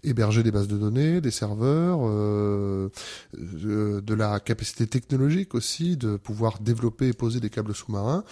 [0.04, 2.90] héberger des bases de données, des serveurs, euh,
[3.34, 8.24] de, la capacité technologique aussi de pouvoir développer et poser des câbles sous-marins,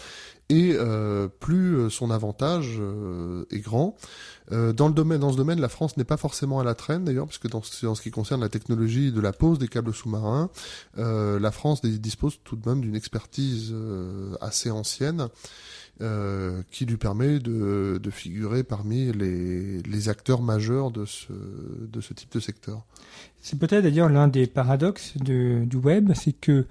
[0.50, 0.76] et
[1.40, 2.82] plus son avantage
[3.52, 3.96] est grand,
[4.52, 7.06] euh, dans le domaine, dans ce domaine, la France n'est pas forcément à la traîne
[7.06, 10.50] d'ailleurs, puisque dans, en ce qui concerne la technologie de la pose des câbles sous-marins,
[10.98, 15.28] euh, la France dispose tout de même d'une expertise euh, assez ancienne.
[16.02, 22.00] Euh, qui lui permet de, de figurer parmi les, les, acteurs majeurs de ce, de
[22.00, 22.86] ce type de secteur.
[23.42, 26.68] C'est peut-être d'ailleurs l'un des paradoxes de, du web, c'est que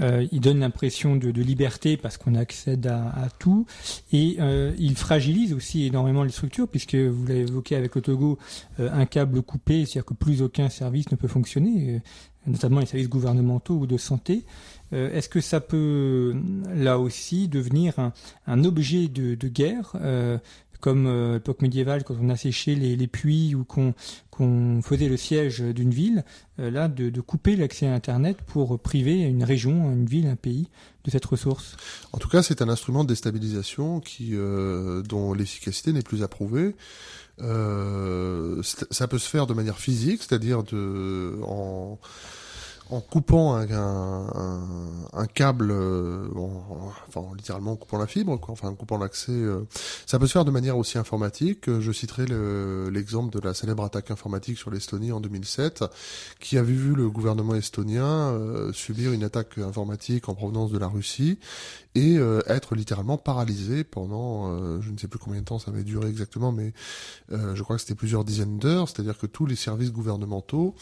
[0.00, 3.66] euh, il donne l'impression de, liberté parce qu'on accède à, tout
[4.12, 8.38] et euh, il fragilise aussi énormément les structures puisque vous l'avez évoqué avec le Togo,
[8.80, 12.02] euh, un câble coupé, c'est-à-dire que plus aucun service ne peut fonctionner,
[12.46, 14.44] notamment les services gouvernementaux ou de santé.
[14.90, 16.34] Est-ce que ça peut
[16.74, 18.10] là aussi devenir
[18.46, 19.92] un, objet de guerre
[20.80, 23.94] comme euh, l'époque médiévale quand on asséchait les, puits ou qu'on
[24.82, 26.24] faisait le siège d'une ville,
[26.60, 30.68] euh, là de, couper l'accès à Internet pour priver une région, une ville, un pays
[31.04, 31.76] de cette ressource.
[32.12, 34.00] En tout cas, c'est un instrument de déstabilisation
[34.32, 36.74] euh, dont l'efficacité n'est plus approuvée.
[37.40, 40.62] Euh, ça peut se faire de manière physique, c'est-à-dire
[41.44, 41.98] en
[42.90, 46.28] en coupant un, un, un câble, euh,
[47.08, 49.32] enfin littéralement en coupant la fibre, quoi, enfin en coupant l'accès.
[49.32, 49.66] Euh,
[50.06, 51.70] ça peut se faire de manière aussi informatique.
[51.80, 52.26] Je citerai
[52.90, 55.84] l'exemple de la célèbre attaque informatique sur l'Estonie en 2007,
[56.40, 60.88] qui avait vu le gouvernement estonien euh, subir une attaque informatique en provenance de la
[60.88, 61.38] Russie
[61.98, 65.70] et euh, être littéralement paralysé pendant, euh, je ne sais plus combien de temps ça
[65.70, 66.72] avait duré exactement, mais
[67.32, 70.74] euh, je crois que c'était plusieurs dizaines d'heures, c'est-à-dire que tous les services gouvernementaux,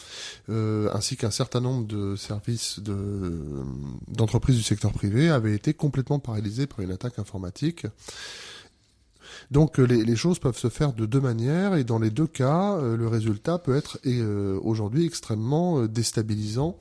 [0.49, 3.63] ainsi qu'un certain nombre de services de,
[4.07, 7.85] d'entreprises du secteur privé avaient été complètement paralysés par une attaque informatique.
[9.51, 12.79] Donc les, les, choses peuvent se faire de deux manières et dans les deux cas,
[12.81, 13.99] le résultat peut être
[14.63, 16.77] aujourd'hui extrêmement déstabilisant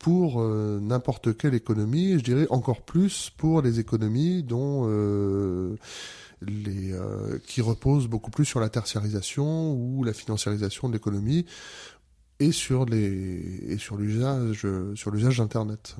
[0.00, 5.76] pour euh, n'importe quelle économie, je dirais encore plus pour les économies dont euh,
[6.40, 11.44] les euh, qui reposent beaucoup plus sur la tertiarisation ou la financiarisation de l'économie
[12.40, 15.96] et sur les et sur l'usage sur l'usage d'internet.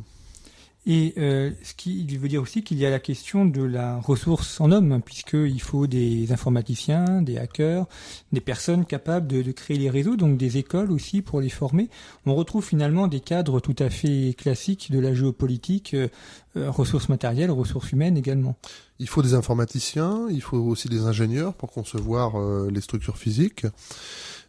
[0.87, 4.61] Et euh, ce qui veut dire aussi qu'il y a la question de la ressource
[4.63, 7.87] en homme, puisqu'il faut des informaticiens, des hackers,
[8.33, 11.91] des personnes capables de, de, créer les réseaux, donc des écoles aussi pour les former.
[12.25, 16.09] On retrouve finalement des cadres tout à fait classiques de la géopolitique, euh,
[16.57, 18.57] euh ressources matérielles, ressources humaines également.
[18.99, 23.67] Il faut des informaticiens, il faut aussi des ingénieurs pour concevoir euh, les structures physiques.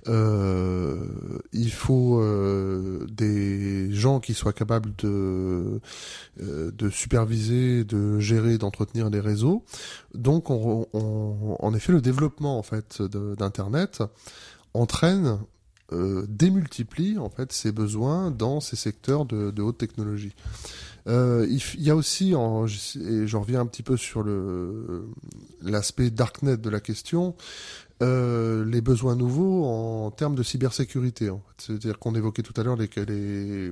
[0.07, 1.05] Euh,
[1.53, 5.79] il faut euh, des gens qui soient capables de,
[6.41, 9.63] euh, de superviser, de gérer, d'entretenir les réseaux.
[10.13, 14.03] Donc, on, on, en effet, le développement en fait d'Internet
[14.73, 15.39] entraîne
[16.29, 20.33] démultiplie en fait ses besoins dans ces secteurs de, haute technologie.
[21.05, 24.23] Il, y a aussi, et j'en reviens un petit peu sur
[25.61, 27.35] l'aspect darknet de la question,
[28.01, 31.29] euh, les besoins nouveaux en termes de cybersécurité.
[31.29, 31.65] En fait.
[31.65, 33.71] C'est-à-dire qu'on évoquait tout à l'heure les, les,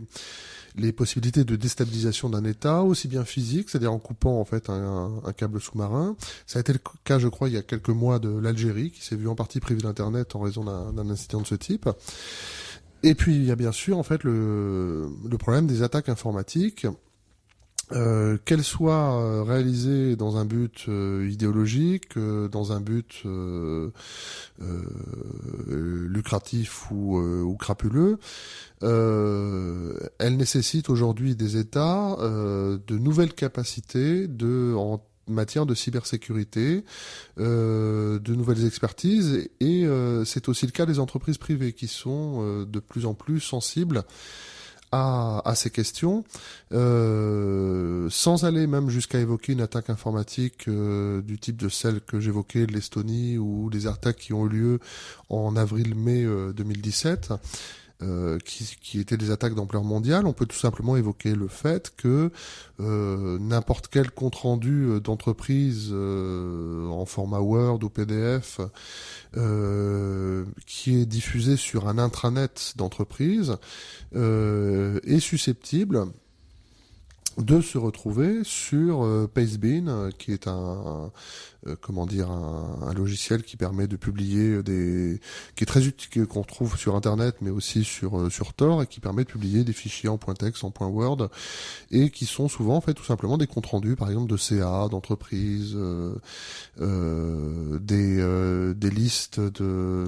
[0.75, 5.21] les possibilités de déstabilisation d'un État, aussi bien physique, c'est-à-dire en coupant en fait un,
[5.25, 6.15] un câble sous-marin.
[6.47, 9.03] Ça a été le cas, je crois, il y a quelques mois de l'Algérie, qui
[9.03, 11.89] s'est vu en partie privée d'Internet en raison d'un incident de ce type.
[13.01, 16.85] Et puis il y a bien sûr en fait le, le problème des attaques informatiques
[17.91, 23.23] euh, qu'elle soit euh, réalisée dans un but euh, idéologique, euh, dans un but
[26.11, 28.19] lucratif ou, crapuleux,
[28.81, 34.27] elle nécessite aujourd'hui des États de nouvelles capacités
[34.75, 36.83] en matière de cybersécurité,
[37.37, 39.87] de nouvelles expertises, et
[40.25, 44.03] c'est aussi le cas des entreprises privées qui sont de plus en plus sensibles
[44.91, 46.23] à, ces questions,
[46.73, 52.19] euh, sans aller même jusqu'à évoquer une attaque informatique euh, du type de celle que
[52.19, 54.79] j'évoquais de l'Estonie ou des attaques qui ont eu lieu
[55.29, 56.25] en avril-mai
[56.55, 57.33] 2017.
[58.01, 62.31] Euh, qui, étaient des attaques d'ampleur mondiale, on peut tout simplement évoquer le fait que
[62.79, 68.61] euh, n'importe quel compte rendu euh, d'entreprise en format Word ou PDF
[70.65, 73.57] qui est diffusé sur un intranet d'entreprise
[74.13, 76.05] est susceptible
[77.39, 81.11] de se retrouver sur euh, Pastebin, euh, qui est un,
[81.67, 85.21] euh, comment dire un, logiciel qui permet de publier des
[85.55, 88.99] qui est très utile qu'on trouve sur internet mais aussi sur sur Tor et qui
[88.99, 91.29] permet de publier des fichiers en .texte en .word
[91.91, 94.87] et qui sont souvent en fait tout simplement des comptes rendus par exemple de CA
[94.89, 95.77] d'entreprises
[96.77, 100.07] des des listes de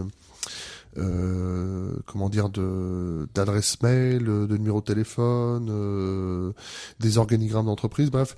[0.98, 6.52] euh, comment dire de d'adresse mail, de numéro de téléphone, euh,
[7.00, 8.36] des organigrammes d'entreprise, bref,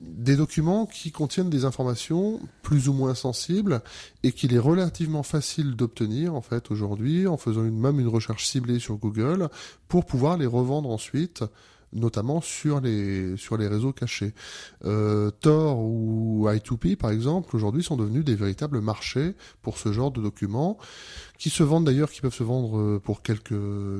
[0.00, 3.82] des documents qui contiennent des informations plus ou moins sensibles
[4.22, 8.46] et qu'il est relativement facile d'obtenir en fait aujourd'hui en faisant une, même une recherche
[8.46, 9.48] ciblée sur Google
[9.88, 11.42] pour pouvoir les revendre ensuite
[11.92, 14.34] notamment sur les sur les réseaux cachés.
[14.84, 20.10] Euh, Tor ou I2P par exemple aujourd'hui sont devenus des véritables marchés pour ce genre
[20.10, 20.78] de documents
[21.38, 23.54] qui se vendent d'ailleurs, qui peuvent se vendre euh, pour quelques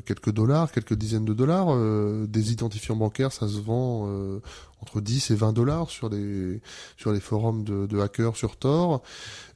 [0.04, 1.68] quelques dollars, quelques dizaines de dollars.
[1.70, 4.40] Euh, des identifiants bancaires, ça se vend euh,
[4.80, 6.60] entre 10 et 20 dollars sur les
[6.96, 9.02] sur les forums de, de hackers sur Tor.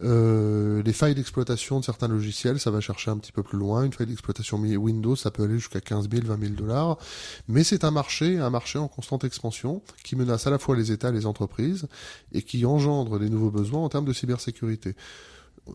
[0.00, 3.84] les failles d'exploitation de certains logiciels, ça va chercher un petit peu plus loin.
[3.84, 6.98] Une faille d'exploitation Windows, ça peut aller jusqu'à 15 000, 20 000 dollars.
[7.48, 10.92] Mais c'est un marché, un marché en constante expansion qui menace à la fois les
[10.92, 11.86] États et les entreprises
[12.32, 14.94] et qui engendre des nouveaux besoins en termes de cybersécurité.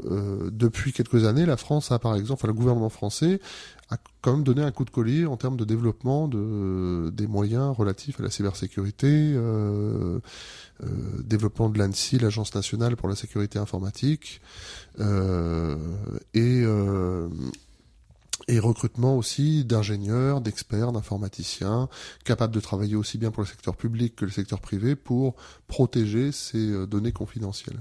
[0.06, 3.40] Euh, depuis quelques années, la France a par exemple, enfin, le gouvernement français
[3.90, 7.76] a quand même donné un coup de collier en termes de développement de, des moyens
[7.76, 10.20] relatifs à la cybersécurité, euh,
[10.84, 10.88] euh,
[11.24, 14.42] développement de l'ANSI, l'Agence nationale pour la sécurité informatique,
[15.00, 15.78] euh,
[16.34, 17.30] et, euh,
[18.50, 21.88] et recrutement aussi d'ingénieurs, d'experts, d'informaticiens,
[22.26, 25.36] capables de travailler aussi bien pour le secteur public que le secteur privé pour
[25.68, 27.80] protéger ces données confidentielles.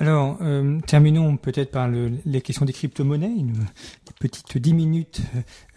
[0.00, 3.66] Alors, euh, terminons peut-être par le, les questions des crypto-monnaies, une,
[4.20, 5.20] petite dix minutes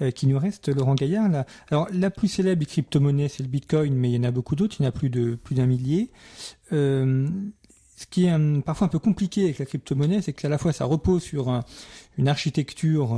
[0.02, 1.30] euh, qui nous restent, Laurent Gaillard.
[1.70, 4.56] Alors, la plus célèbre des crypto-monnaies, c'est le Bitcoin, mais il y en a beaucoup
[4.56, 6.12] d'autres, il y en a plus de plus d'un millier.
[6.72, 7.28] Euh,
[7.98, 10.86] ce qui est parfois un peu compliqué avec la crypto-monnaie, c'est qu'à la fois ça
[10.86, 11.62] repose sur
[12.18, 13.16] une architecture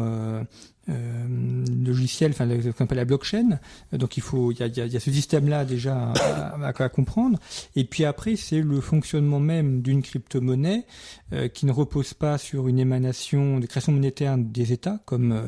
[0.89, 3.59] euh, euh, logiciel, enfin ce qu'on appelle la blockchain.
[3.91, 7.39] Donc il faut, il y a, y a, ce système-là déjà à, à, comprendre.
[7.75, 10.85] Et puis après, c'est le fonctionnement même d'une crypto-monnaie
[11.33, 15.43] euh, qui ne repose pas sur une émanation de création monétaire des États, comme euh,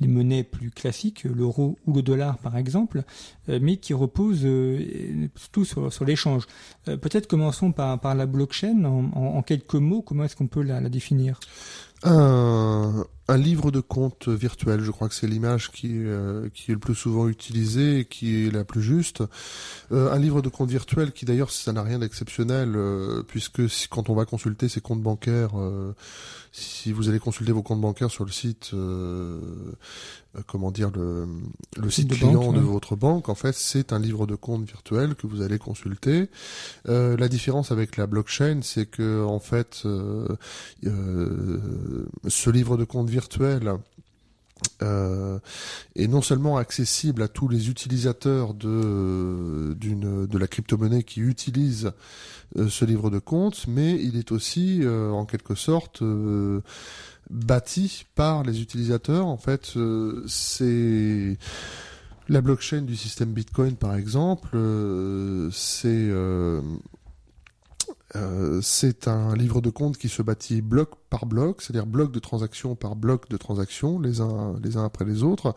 [0.00, 3.04] les monnaies plus classiques, l'euro ou le dollar par exemple,
[3.48, 6.46] euh, mais qui repose euh, tout sur, sur l'échange.
[6.84, 10.02] Peut-être commençons par, par la blockchain en, en, en quelques mots.
[10.02, 11.38] Comment est-ce qu'on peut la, la définir?
[12.02, 16.74] Un, un livre de compte virtuel, je crois que c'est l'image qui, euh, qui est
[16.74, 19.22] le plus souvent utilisée et qui est la plus juste.
[19.92, 23.88] Euh, un livre de compte virtuel qui d'ailleurs ça n'a rien d'exceptionnel euh, puisque si,
[23.88, 25.52] quand on va consulter ses comptes bancaires,
[26.52, 28.72] si vous allez consulter vos comptes bancaires sur le site,
[30.46, 31.26] comment dire le,
[31.76, 35.26] le site, client de votre banque, en fait c'est un livre de compte virtuel que
[35.26, 36.28] vous allez consulter.
[36.86, 39.84] la différence avec la blockchain, c'est que en fait
[42.28, 43.13] ce livre de compte virtuel
[44.82, 45.38] euh,
[45.94, 51.92] est non seulement accessible à tous les utilisateurs de, d'une, de la crypto-monnaie qui utilisent
[52.56, 56.60] euh, ce livre de compte, mais il est aussi euh, en quelque sorte euh,
[57.30, 59.26] bâti par les utilisateurs.
[59.26, 59.74] En fait,
[60.26, 61.36] c'est
[62.28, 64.56] la blockchain du système Bitcoin, par exemple,
[65.52, 66.10] c'est
[68.16, 72.20] euh, c'est un livre de compte qui se bâtit bloc par bloc, c'est-à-dire bloc de
[72.20, 75.54] transaction par bloc de transaction, les uns les uns après les autres.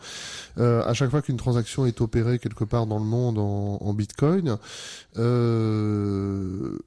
[0.58, 4.58] Euh, à chaque fois qu'une transaction est opérée quelque part dans le monde en, Bitcoin,
[5.16, 6.78] euh,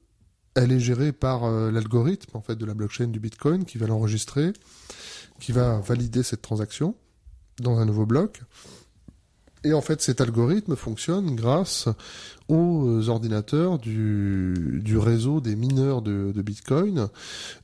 [0.54, 4.52] elle est gérée par l'algorithme en fait de la blockchain du Bitcoin qui va l'enregistrer,
[5.40, 6.94] qui va valider cette transaction
[7.60, 8.42] dans un nouveau bloc.
[9.64, 11.88] Et en fait, cet algorithme fonctionne grâce
[12.48, 17.08] aux ordinateurs du, réseau des mineurs de, Bitcoin,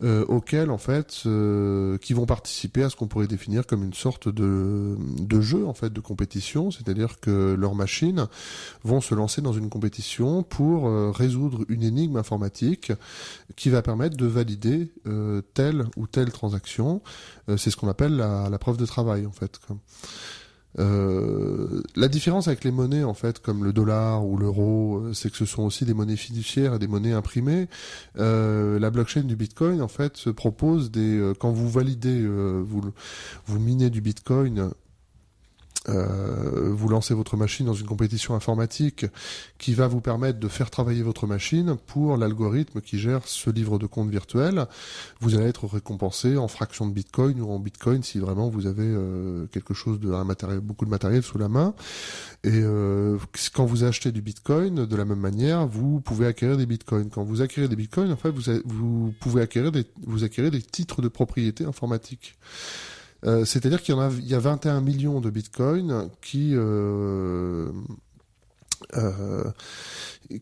[0.02, 3.94] euh, auxquels en fait, euh, qui vont participer à ce qu'on pourrait définir comme une
[3.94, 4.96] sorte de,
[5.40, 8.26] jeu en fait de compétition, c'est-à-dire que leurs machines
[8.84, 12.92] vont se lancer dans une compétition pour euh, résoudre une énigme informatique
[13.56, 14.92] qui va permettre de valider
[15.54, 17.02] telle ou telle transaction.
[17.56, 19.58] C'est ce qu'on appelle la, la, preuve de travail en fait.
[20.78, 25.30] Euh, la différence avec les monnaies, en fait, comme le dollar ou l'euro, euh, c'est
[25.30, 27.68] que ce sont aussi des monnaies fiduciaires et des monnaies imprimées.
[28.18, 32.92] Euh, la blockchain du Bitcoin, en fait, se propose des quand vous validez, vous
[33.46, 34.70] vous minez du Bitcoin
[35.88, 39.06] euh, vous lancez votre machine dans une compétition informatique
[39.58, 43.78] qui va vous permettre de faire travailler votre machine pour l'algorithme qui gère ce livre
[43.78, 44.66] de compte virtuel.
[45.20, 48.86] Vous allez être récompensé en fraction de Bitcoin ou en Bitcoin si vraiment vous avez
[48.86, 51.74] euh, quelque chose de un matériel, beaucoup de matériel sous la main.
[52.44, 53.18] Et euh,
[53.54, 57.10] quand vous achetez du Bitcoin, de la même manière, vous pouvez acquérir des Bitcoins.
[57.10, 60.62] Quand vous acquérez des Bitcoins, en fait, vous, vous pouvez acquérir des, vous acquérir des
[60.62, 62.36] titres de propriété informatique.
[63.24, 67.70] Euh, c'est-à-dire qu'il y en a, il y a 21 millions de bitcoins qui euh,
[68.94, 69.44] euh,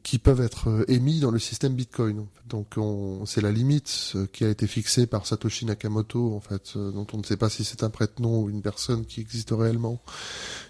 [0.02, 2.26] qui peuvent être émis dans le système Bitcoin.
[2.48, 2.76] Donc
[3.24, 7.22] c'est la limite qui a été fixée par Satoshi Nakamoto en fait, dont on ne
[7.22, 10.00] sait pas si c'est un prête-nom ou une personne qui existe réellement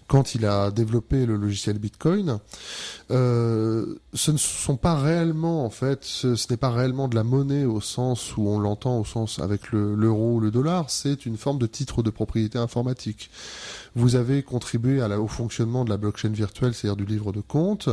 [0.08, 2.38] quand il a développé le logiciel Bitcoin,
[3.10, 7.64] euh, ce ne sont pas réellement en fait, ce, n'est pas réellement de la monnaie
[7.64, 11.58] au sens où on l'entend au sens avec l'euro ou le dollar, c'est une forme
[11.58, 13.30] de titre de propriété informatique.
[13.96, 17.88] Vous avez contribué au fonctionnement de la blockchain virtuelle, c'est-à-dire du livre de compte,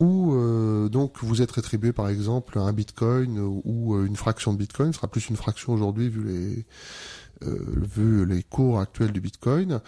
[0.00, 0.53] où euh,
[0.90, 5.08] donc vous êtes rétribué par exemple un Bitcoin ou, une fraction de Bitcoin, ce sera
[5.08, 6.66] plus une fraction aujourd'hui vu les
[7.42, 7.58] euh,
[7.94, 9.80] vu les cours actuels du Bitcoin,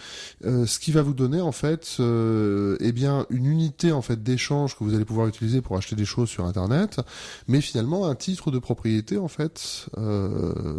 [0.45, 4.23] euh, ce qui va vous donner en fait, euh, eh bien une unité en fait
[4.23, 7.01] d'échange que vous allez pouvoir utiliser pour acheter des choses sur Internet,
[7.47, 9.87] mais finalement un titre de propriété en fait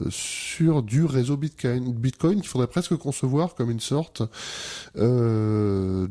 [0.09, 1.93] sur du réseau Bitcoin.
[1.93, 4.23] Bitcoin qu'il faudrait presque concevoir comme une sorte
[4.95, 6.07] de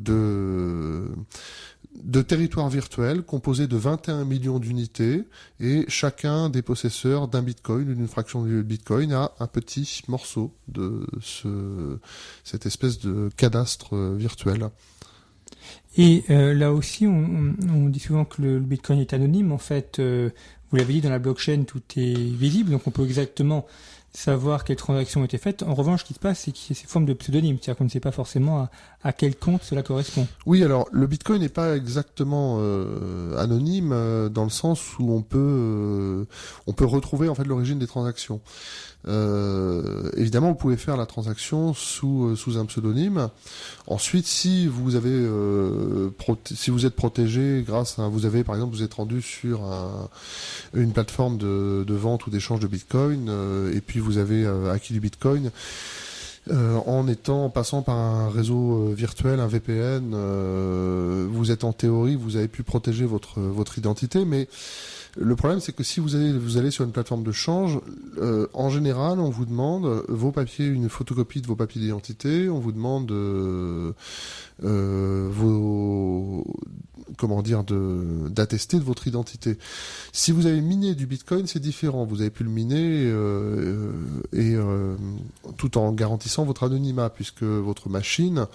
[2.03, 5.25] de territoires virtuels composés de 21 millions d'unités
[5.61, 10.53] et chacun des possesseurs d'un bitcoin ou d'une fraction de bitcoin a un petit morceau
[10.69, 11.99] de ce,
[12.45, 14.69] cette espèce de cadastre virtuel.
[15.97, 19.53] Et euh, là aussi, on, on, dit souvent que le, bitcoin est anonyme.
[19.53, 20.31] En fait, euh,
[20.71, 23.67] vous l'avez dit, dans la blockchain, tout est visible, donc on peut exactement
[24.17, 25.63] savoir quelles transactions ont été faites.
[25.63, 27.77] En revanche, ce qui se passe, c'est qu'il y a ces formes de pseudonymes, c'est-à-dire
[27.77, 28.71] qu'on ne sait pas forcément à,
[29.03, 30.27] à, quel compte cela correspond.
[30.47, 35.21] Oui, alors le Bitcoin n'est pas exactement euh, anonyme euh, dans le sens où on
[35.21, 36.25] peut euh,
[36.67, 38.41] on peut retrouver en fait l'origine des transactions.
[39.09, 43.29] Euh, évidemment, vous pouvez faire la transaction sous euh, sous un pseudonyme.
[43.87, 46.11] Ensuite, si vous avez euh,
[46.53, 50.09] si vous êtes protégé grâce à vous avez par exemple vous êtes rendu sur un,
[50.75, 53.31] une plateforme de, de vente ou d'échange de Bitcoin
[53.73, 55.51] et puis vous avez acquis du Bitcoin.
[56.49, 61.73] Euh, en étant en passant par un réseau virtuel, un VPN, euh, vous êtes en
[61.73, 64.47] théorie, vous avez pu protéger votre votre identité, mais
[65.19, 67.81] le problème, c'est que si vous allez, vous allez sur une plateforme de change,
[68.19, 72.59] euh, en général, on vous demande vos papiers, une photocopie de vos papiers d'identité, on
[72.59, 73.93] vous demande euh,
[74.65, 76.45] euh, vos
[77.17, 79.59] comment dire, de d'attester de votre identité.
[80.13, 82.05] Si vous avez miné du Bitcoin, c'est différent.
[82.05, 83.93] Vous avez pu le miner euh,
[84.33, 84.97] et euh,
[85.57, 88.47] tout en garantissant votre anonymat, puisque votre machine,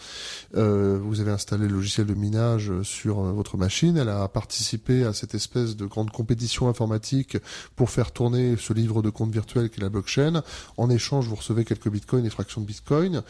[0.55, 3.97] euh, vous avez installé le logiciel de minage sur votre machine.
[3.97, 7.37] Elle a participé à cette espèce de grande compétition informatique
[7.75, 10.43] pour faire tourner ce livre de compte virtuel qui est la blockchain.
[10.77, 13.21] En échange, vous recevez quelques bitcoins et fractions de bitcoin.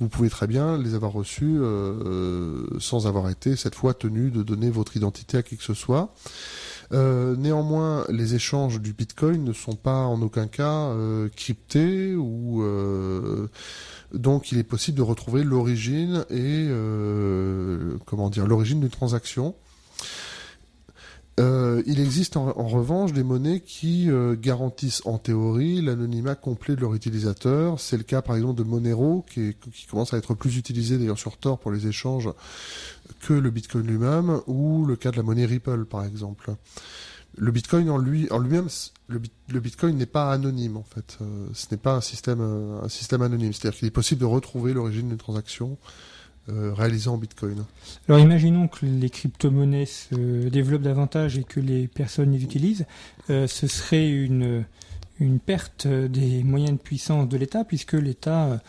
[0.00, 1.58] Vous pouvez très bien les avoir reçus
[2.80, 6.14] sans avoir été cette fois tenu de donner votre identité à qui que ce soit.
[6.92, 12.62] Euh, néanmoins, les échanges du Bitcoin ne sont pas en aucun cas euh, cryptés ou
[12.62, 13.48] euh,
[14.12, 16.68] donc il est possible de retrouver l'origine et
[18.06, 19.54] comment dire l'origine d'une transaction.
[21.86, 24.08] Il existe en, revanche des monnaies qui
[24.40, 27.80] garantissent en théorie l'anonymat complet de leur utilisateur.
[27.80, 31.18] C'est le cas par exemple de Monero qui, qui commence à être plus utilisé d'ailleurs
[31.18, 32.30] sur Tor pour les échanges
[33.26, 36.54] que le Bitcoin lui-même ou le cas de la monnaie Ripple par exemple.
[37.36, 38.68] Le Bitcoin en lui en lui-même
[39.08, 41.18] le, Bitcoin n'est pas anonyme en fait.
[41.20, 43.52] Euh, ce n'est pas un système un système anonyme.
[43.52, 45.78] C'est-à-dire qu'il est possible de retrouver l'origine d'une transaction
[46.48, 47.64] euh, en Bitcoin.
[48.08, 52.86] Alors imaginons que les crypto-monnaies se développent davantage et que les personnes les utilisent.
[53.30, 54.64] Euh, ce serait une,
[55.18, 58.60] une perte des moyens de puissance de l'État puisque l'État,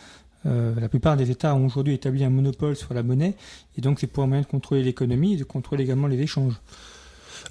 [0.46, 3.34] euh, la plupart des États ont aujourd'hui établi un monopole sur la monnaie
[3.76, 6.60] et donc c'est pour un moyen de contrôler l'économie et de contrôler également les échanges.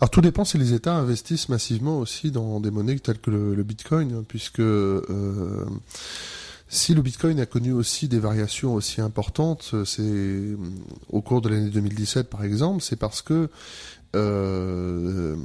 [0.02, 3.64] Alors tout dépend si les États investissent massivement aussi dans des monnaies telles que le,
[3.64, 4.62] Bitcoin, puisque
[6.68, 10.58] si le Bitcoin a connu aussi des variations aussi importantes, euh, c'est
[11.10, 13.50] au cours de l'année 2017 par exemple, c'est parce que
[14.16, 15.36] euh,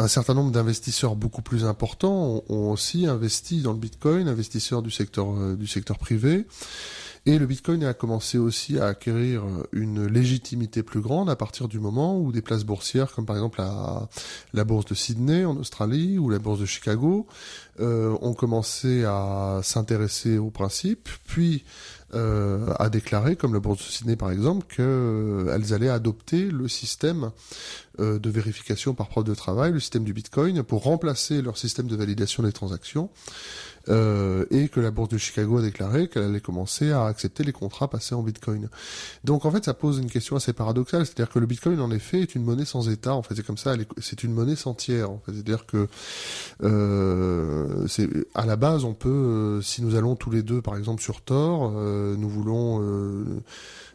[0.00, 4.90] un certain nombre d'investisseurs beaucoup plus importants ont, aussi investi dans le Bitcoin, investisseurs du
[4.90, 6.46] secteur euh, du secteur privé.
[7.26, 9.42] Et le Bitcoin a commencé aussi à acquérir
[9.72, 13.60] une légitimité plus grande à partir du moment où des places boursières, comme par exemple
[13.60, 14.08] la,
[14.54, 17.26] la bourse de Sydney en Australie ou la bourse de Chicago,
[17.78, 21.64] euh, ont commencé à s'intéresser au principe, puis
[22.12, 26.66] euh, à déclarer, comme la bourse de Sydney par exemple, qu'elles euh, allaient adopter le
[26.66, 31.58] système euh, de vérification par preuve de travail, le système du Bitcoin, pour remplacer leur
[31.58, 33.10] système de validation des transactions.
[33.88, 37.52] Euh, et que la bourse de Chicago a déclaré qu'elle allait commencer à accepter les
[37.52, 38.68] contrats passés en Bitcoin.
[39.24, 42.20] Donc en fait, ça pose une question assez paradoxale, c'est-à-dire que le Bitcoin en effet
[42.20, 43.14] est une monnaie sans État.
[43.14, 45.10] En fait, c'est comme ça, c'est une monnaie sans tiers.
[45.10, 45.88] En fait, c'est-à-dire que
[46.62, 47.86] euh,
[48.34, 51.22] à la base, on peut, euh, si nous allons tous les deux, par exemple sur
[51.22, 53.24] Tor, euh, nous voulons euh,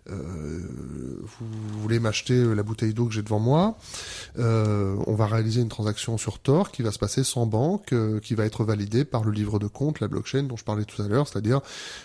[0.08, 3.78] vous voulez m'acheter la bouteille d'eau que j'ai devant moi,
[4.38, 8.20] euh, on va réaliser une transaction sur Tor qui va se passer sans banque, euh,
[8.20, 11.02] qui va être validée par le livre de compte, la blockchain dont je parlais tout
[11.02, 11.62] à l'heure, c'est-à-dire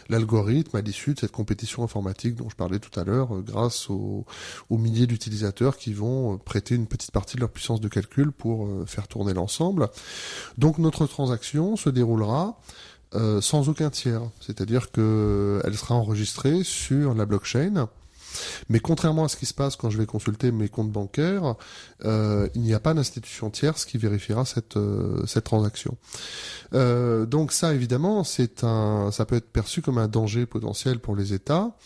[0.08, 4.24] l'algorithme à l'issue de cette compétition informatique dont je parlais tout à l'heure, grâce aux,
[4.68, 8.68] aux milliers d'utilisateurs qui vont prêter une petite partie de leur puissance de calcul pour
[8.86, 9.88] faire tourner l'ensemble.
[10.58, 12.58] Donc notre transaction se déroulera
[13.14, 14.22] euh, sans aucun tiers.
[14.40, 17.88] C'est-à-dire que elle sera enregistrée sur la blockchain.
[18.68, 21.56] Mais contrairement à ce qui se passe quand je vais consulter mes comptes bancaires,
[22.04, 25.96] euh, il n'y a pas d'institution tierce qui vérifiera cette euh, cette transaction.
[26.72, 31.32] donc ça, évidemment, c'est un, ça peut être perçu comme un danger potentiel pour les
[31.32, 31.76] États.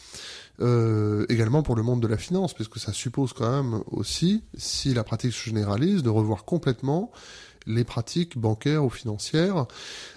[0.61, 5.05] également pour le monde de la finance, puisque ça suppose quand même aussi, si la
[5.05, 7.11] pratique se généralise, de revoir complètement
[7.66, 9.66] les pratiques bancaires ou financières.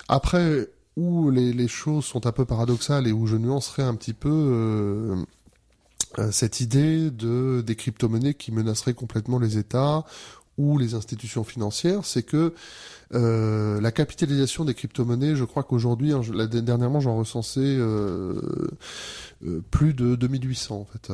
[0.09, 0.67] Après,
[0.97, 5.15] où les, choses sont un peu paradoxales et où je nuancerai un petit peu euh,
[6.17, 10.05] euh, cette idée de des crypto-monnaies qui menaceraient complètement les États
[10.57, 12.55] ou les institutions financières, c'est que
[13.13, 18.39] euh, la capitalisation des crypto-monnaies, je crois qu'aujourd'hui, hein, dernièrement, j'en recensais euh,
[19.45, 21.13] euh, plus de 2800 en fait,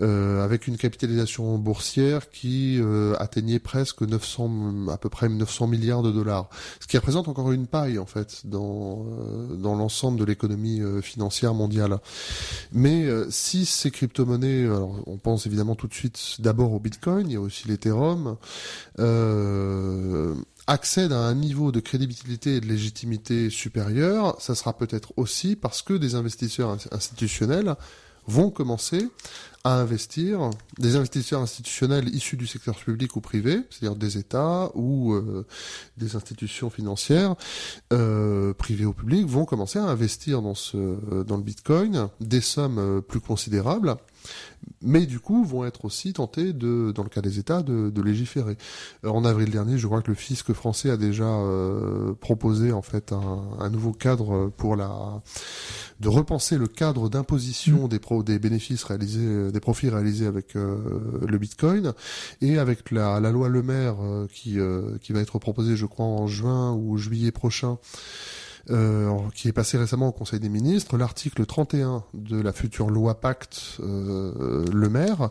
[0.00, 2.80] euh, avec une capitalisation boursière qui
[3.18, 6.48] atteignait presque 900, à peu près 900 milliards de dollars,
[6.80, 9.04] ce qui représente encore une paille en fait dans
[9.50, 11.98] dans l'ensemble de l'économie financière mondiale.
[12.72, 17.34] Mais si ces crypto-monnaies, alors on pense évidemment tout de suite d'abord au Bitcoin, il
[17.34, 18.36] y a aussi l'Ethereum.
[18.98, 20.34] Euh,
[20.66, 25.82] accèdent à un niveau de crédibilité et de légitimité supérieur, ça sera peut-être aussi parce
[25.82, 27.76] que des investisseurs institutionnels
[28.26, 29.08] vont commencer
[29.64, 35.12] à investir, des investisseurs institutionnels issus du secteur public ou privé, c'est-à-dire des États ou
[35.12, 35.44] euh,
[35.96, 37.34] des institutions financières
[37.92, 42.78] euh, privées ou publiques, vont commencer à investir dans ce dans le Bitcoin des sommes
[42.78, 43.96] euh, plus considérables
[44.82, 48.02] mais du coup vont être aussi tentés de, dans le cas des États, de, de
[48.02, 48.56] légiférer.
[49.04, 52.82] Euh, en avril dernier, je crois que le fisc français a déjà euh, proposé en
[52.82, 55.22] fait un, un, nouveau cadre pour la
[56.00, 57.88] de repenser le cadre d'imposition mmh.
[57.88, 61.92] des pro, des bénéfices réalisés des profits réalisés avec le Bitcoin
[62.40, 63.96] et avec la, la loi Le Maire
[64.30, 64.58] qui
[65.00, 67.78] qui va être proposée, je crois, en juin ou juillet prochain.
[69.34, 73.78] Qui est passé récemment au Conseil des ministres, l'article 31 de la future loi Pacte
[73.78, 75.30] Le Maire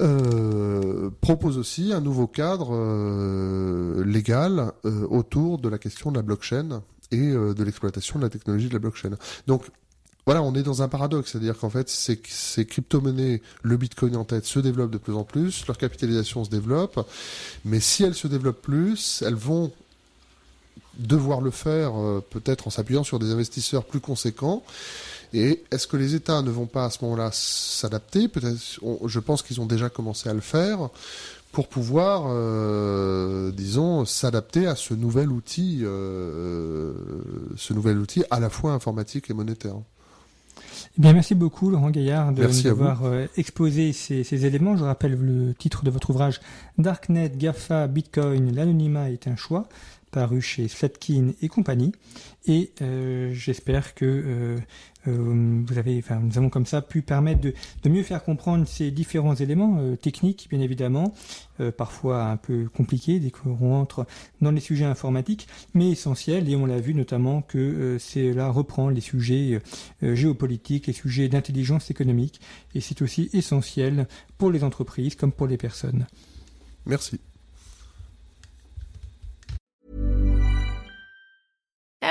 [0.00, 6.22] euh, propose aussi un nouveau cadre euh, légal euh, autour de la question de la
[6.22, 9.10] blockchain et de l'exploitation de la technologie de la blockchain.
[9.46, 9.66] Donc
[10.24, 14.24] voilà, on est dans un paradoxe, c'est-à-dire qu'en fait, ces, ces crypto-monnaies, le Bitcoin en
[14.24, 17.06] tête, se développent de plus en plus, leur capitalisation se développe,
[17.66, 19.72] mais si elles se développent plus, elles vont
[20.98, 21.92] devoir le faire
[22.30, 24.62] peut-être en s'appuyant sur des investisseurs plus conséquents
[25.34, 28.28] et est-ce que les États ne vont pas à ce moment-là s'adapter?
[28.28, 28.58] Peut-être,
[29.06, 30.90] je pense qu'ils ont déjà commencé à le faire
[31.52, 36.92] pour pouvoir, euh, disons, s'adapter à ce nouvel outil, euh,
[37.56, 39.76] ce nouvel outil à la fois informatique et monétaire.
[40.98, 44.76] Eh bien, merci beaucoup, Laurent Gaillard, de nous avoir euh, exposé ces, ces, éléments.
[44.76, 46.40] Je rappelle le titre de votre ouvrage
[46.76, 49.66] Darknet, GAFA, Bitcoin, l'anonymat est un choix
[50.12, 51.92] paru chez Flatkin et compagnie.
[52.46, 54.58] Et euh, j'espère que euh,
[55.08, 58.68] euh, vous avez, enfin, nous avons comme ça pu permettre de, de mieux faire comprendre
[58.68, 61.14] ces différents éléments techniques, bien évidemment,
[61.76, 64.06] parfois un peu compliqués dès qu'on entre
[64.40, 66.48] dans les sujets informatiques, mais essentiels.
[66.48, 69.60] Et on l'a vu notamment que c'est là reprend les sujets
[70.02, 72.40] géopolitiques, les sujets d'intelligence économique,
[72.74, 74.06] et c'est aussi essentiel
[74.38, 76.06] pour les entreprises comme pour les personnes.
[76.86, 77.18] Merci.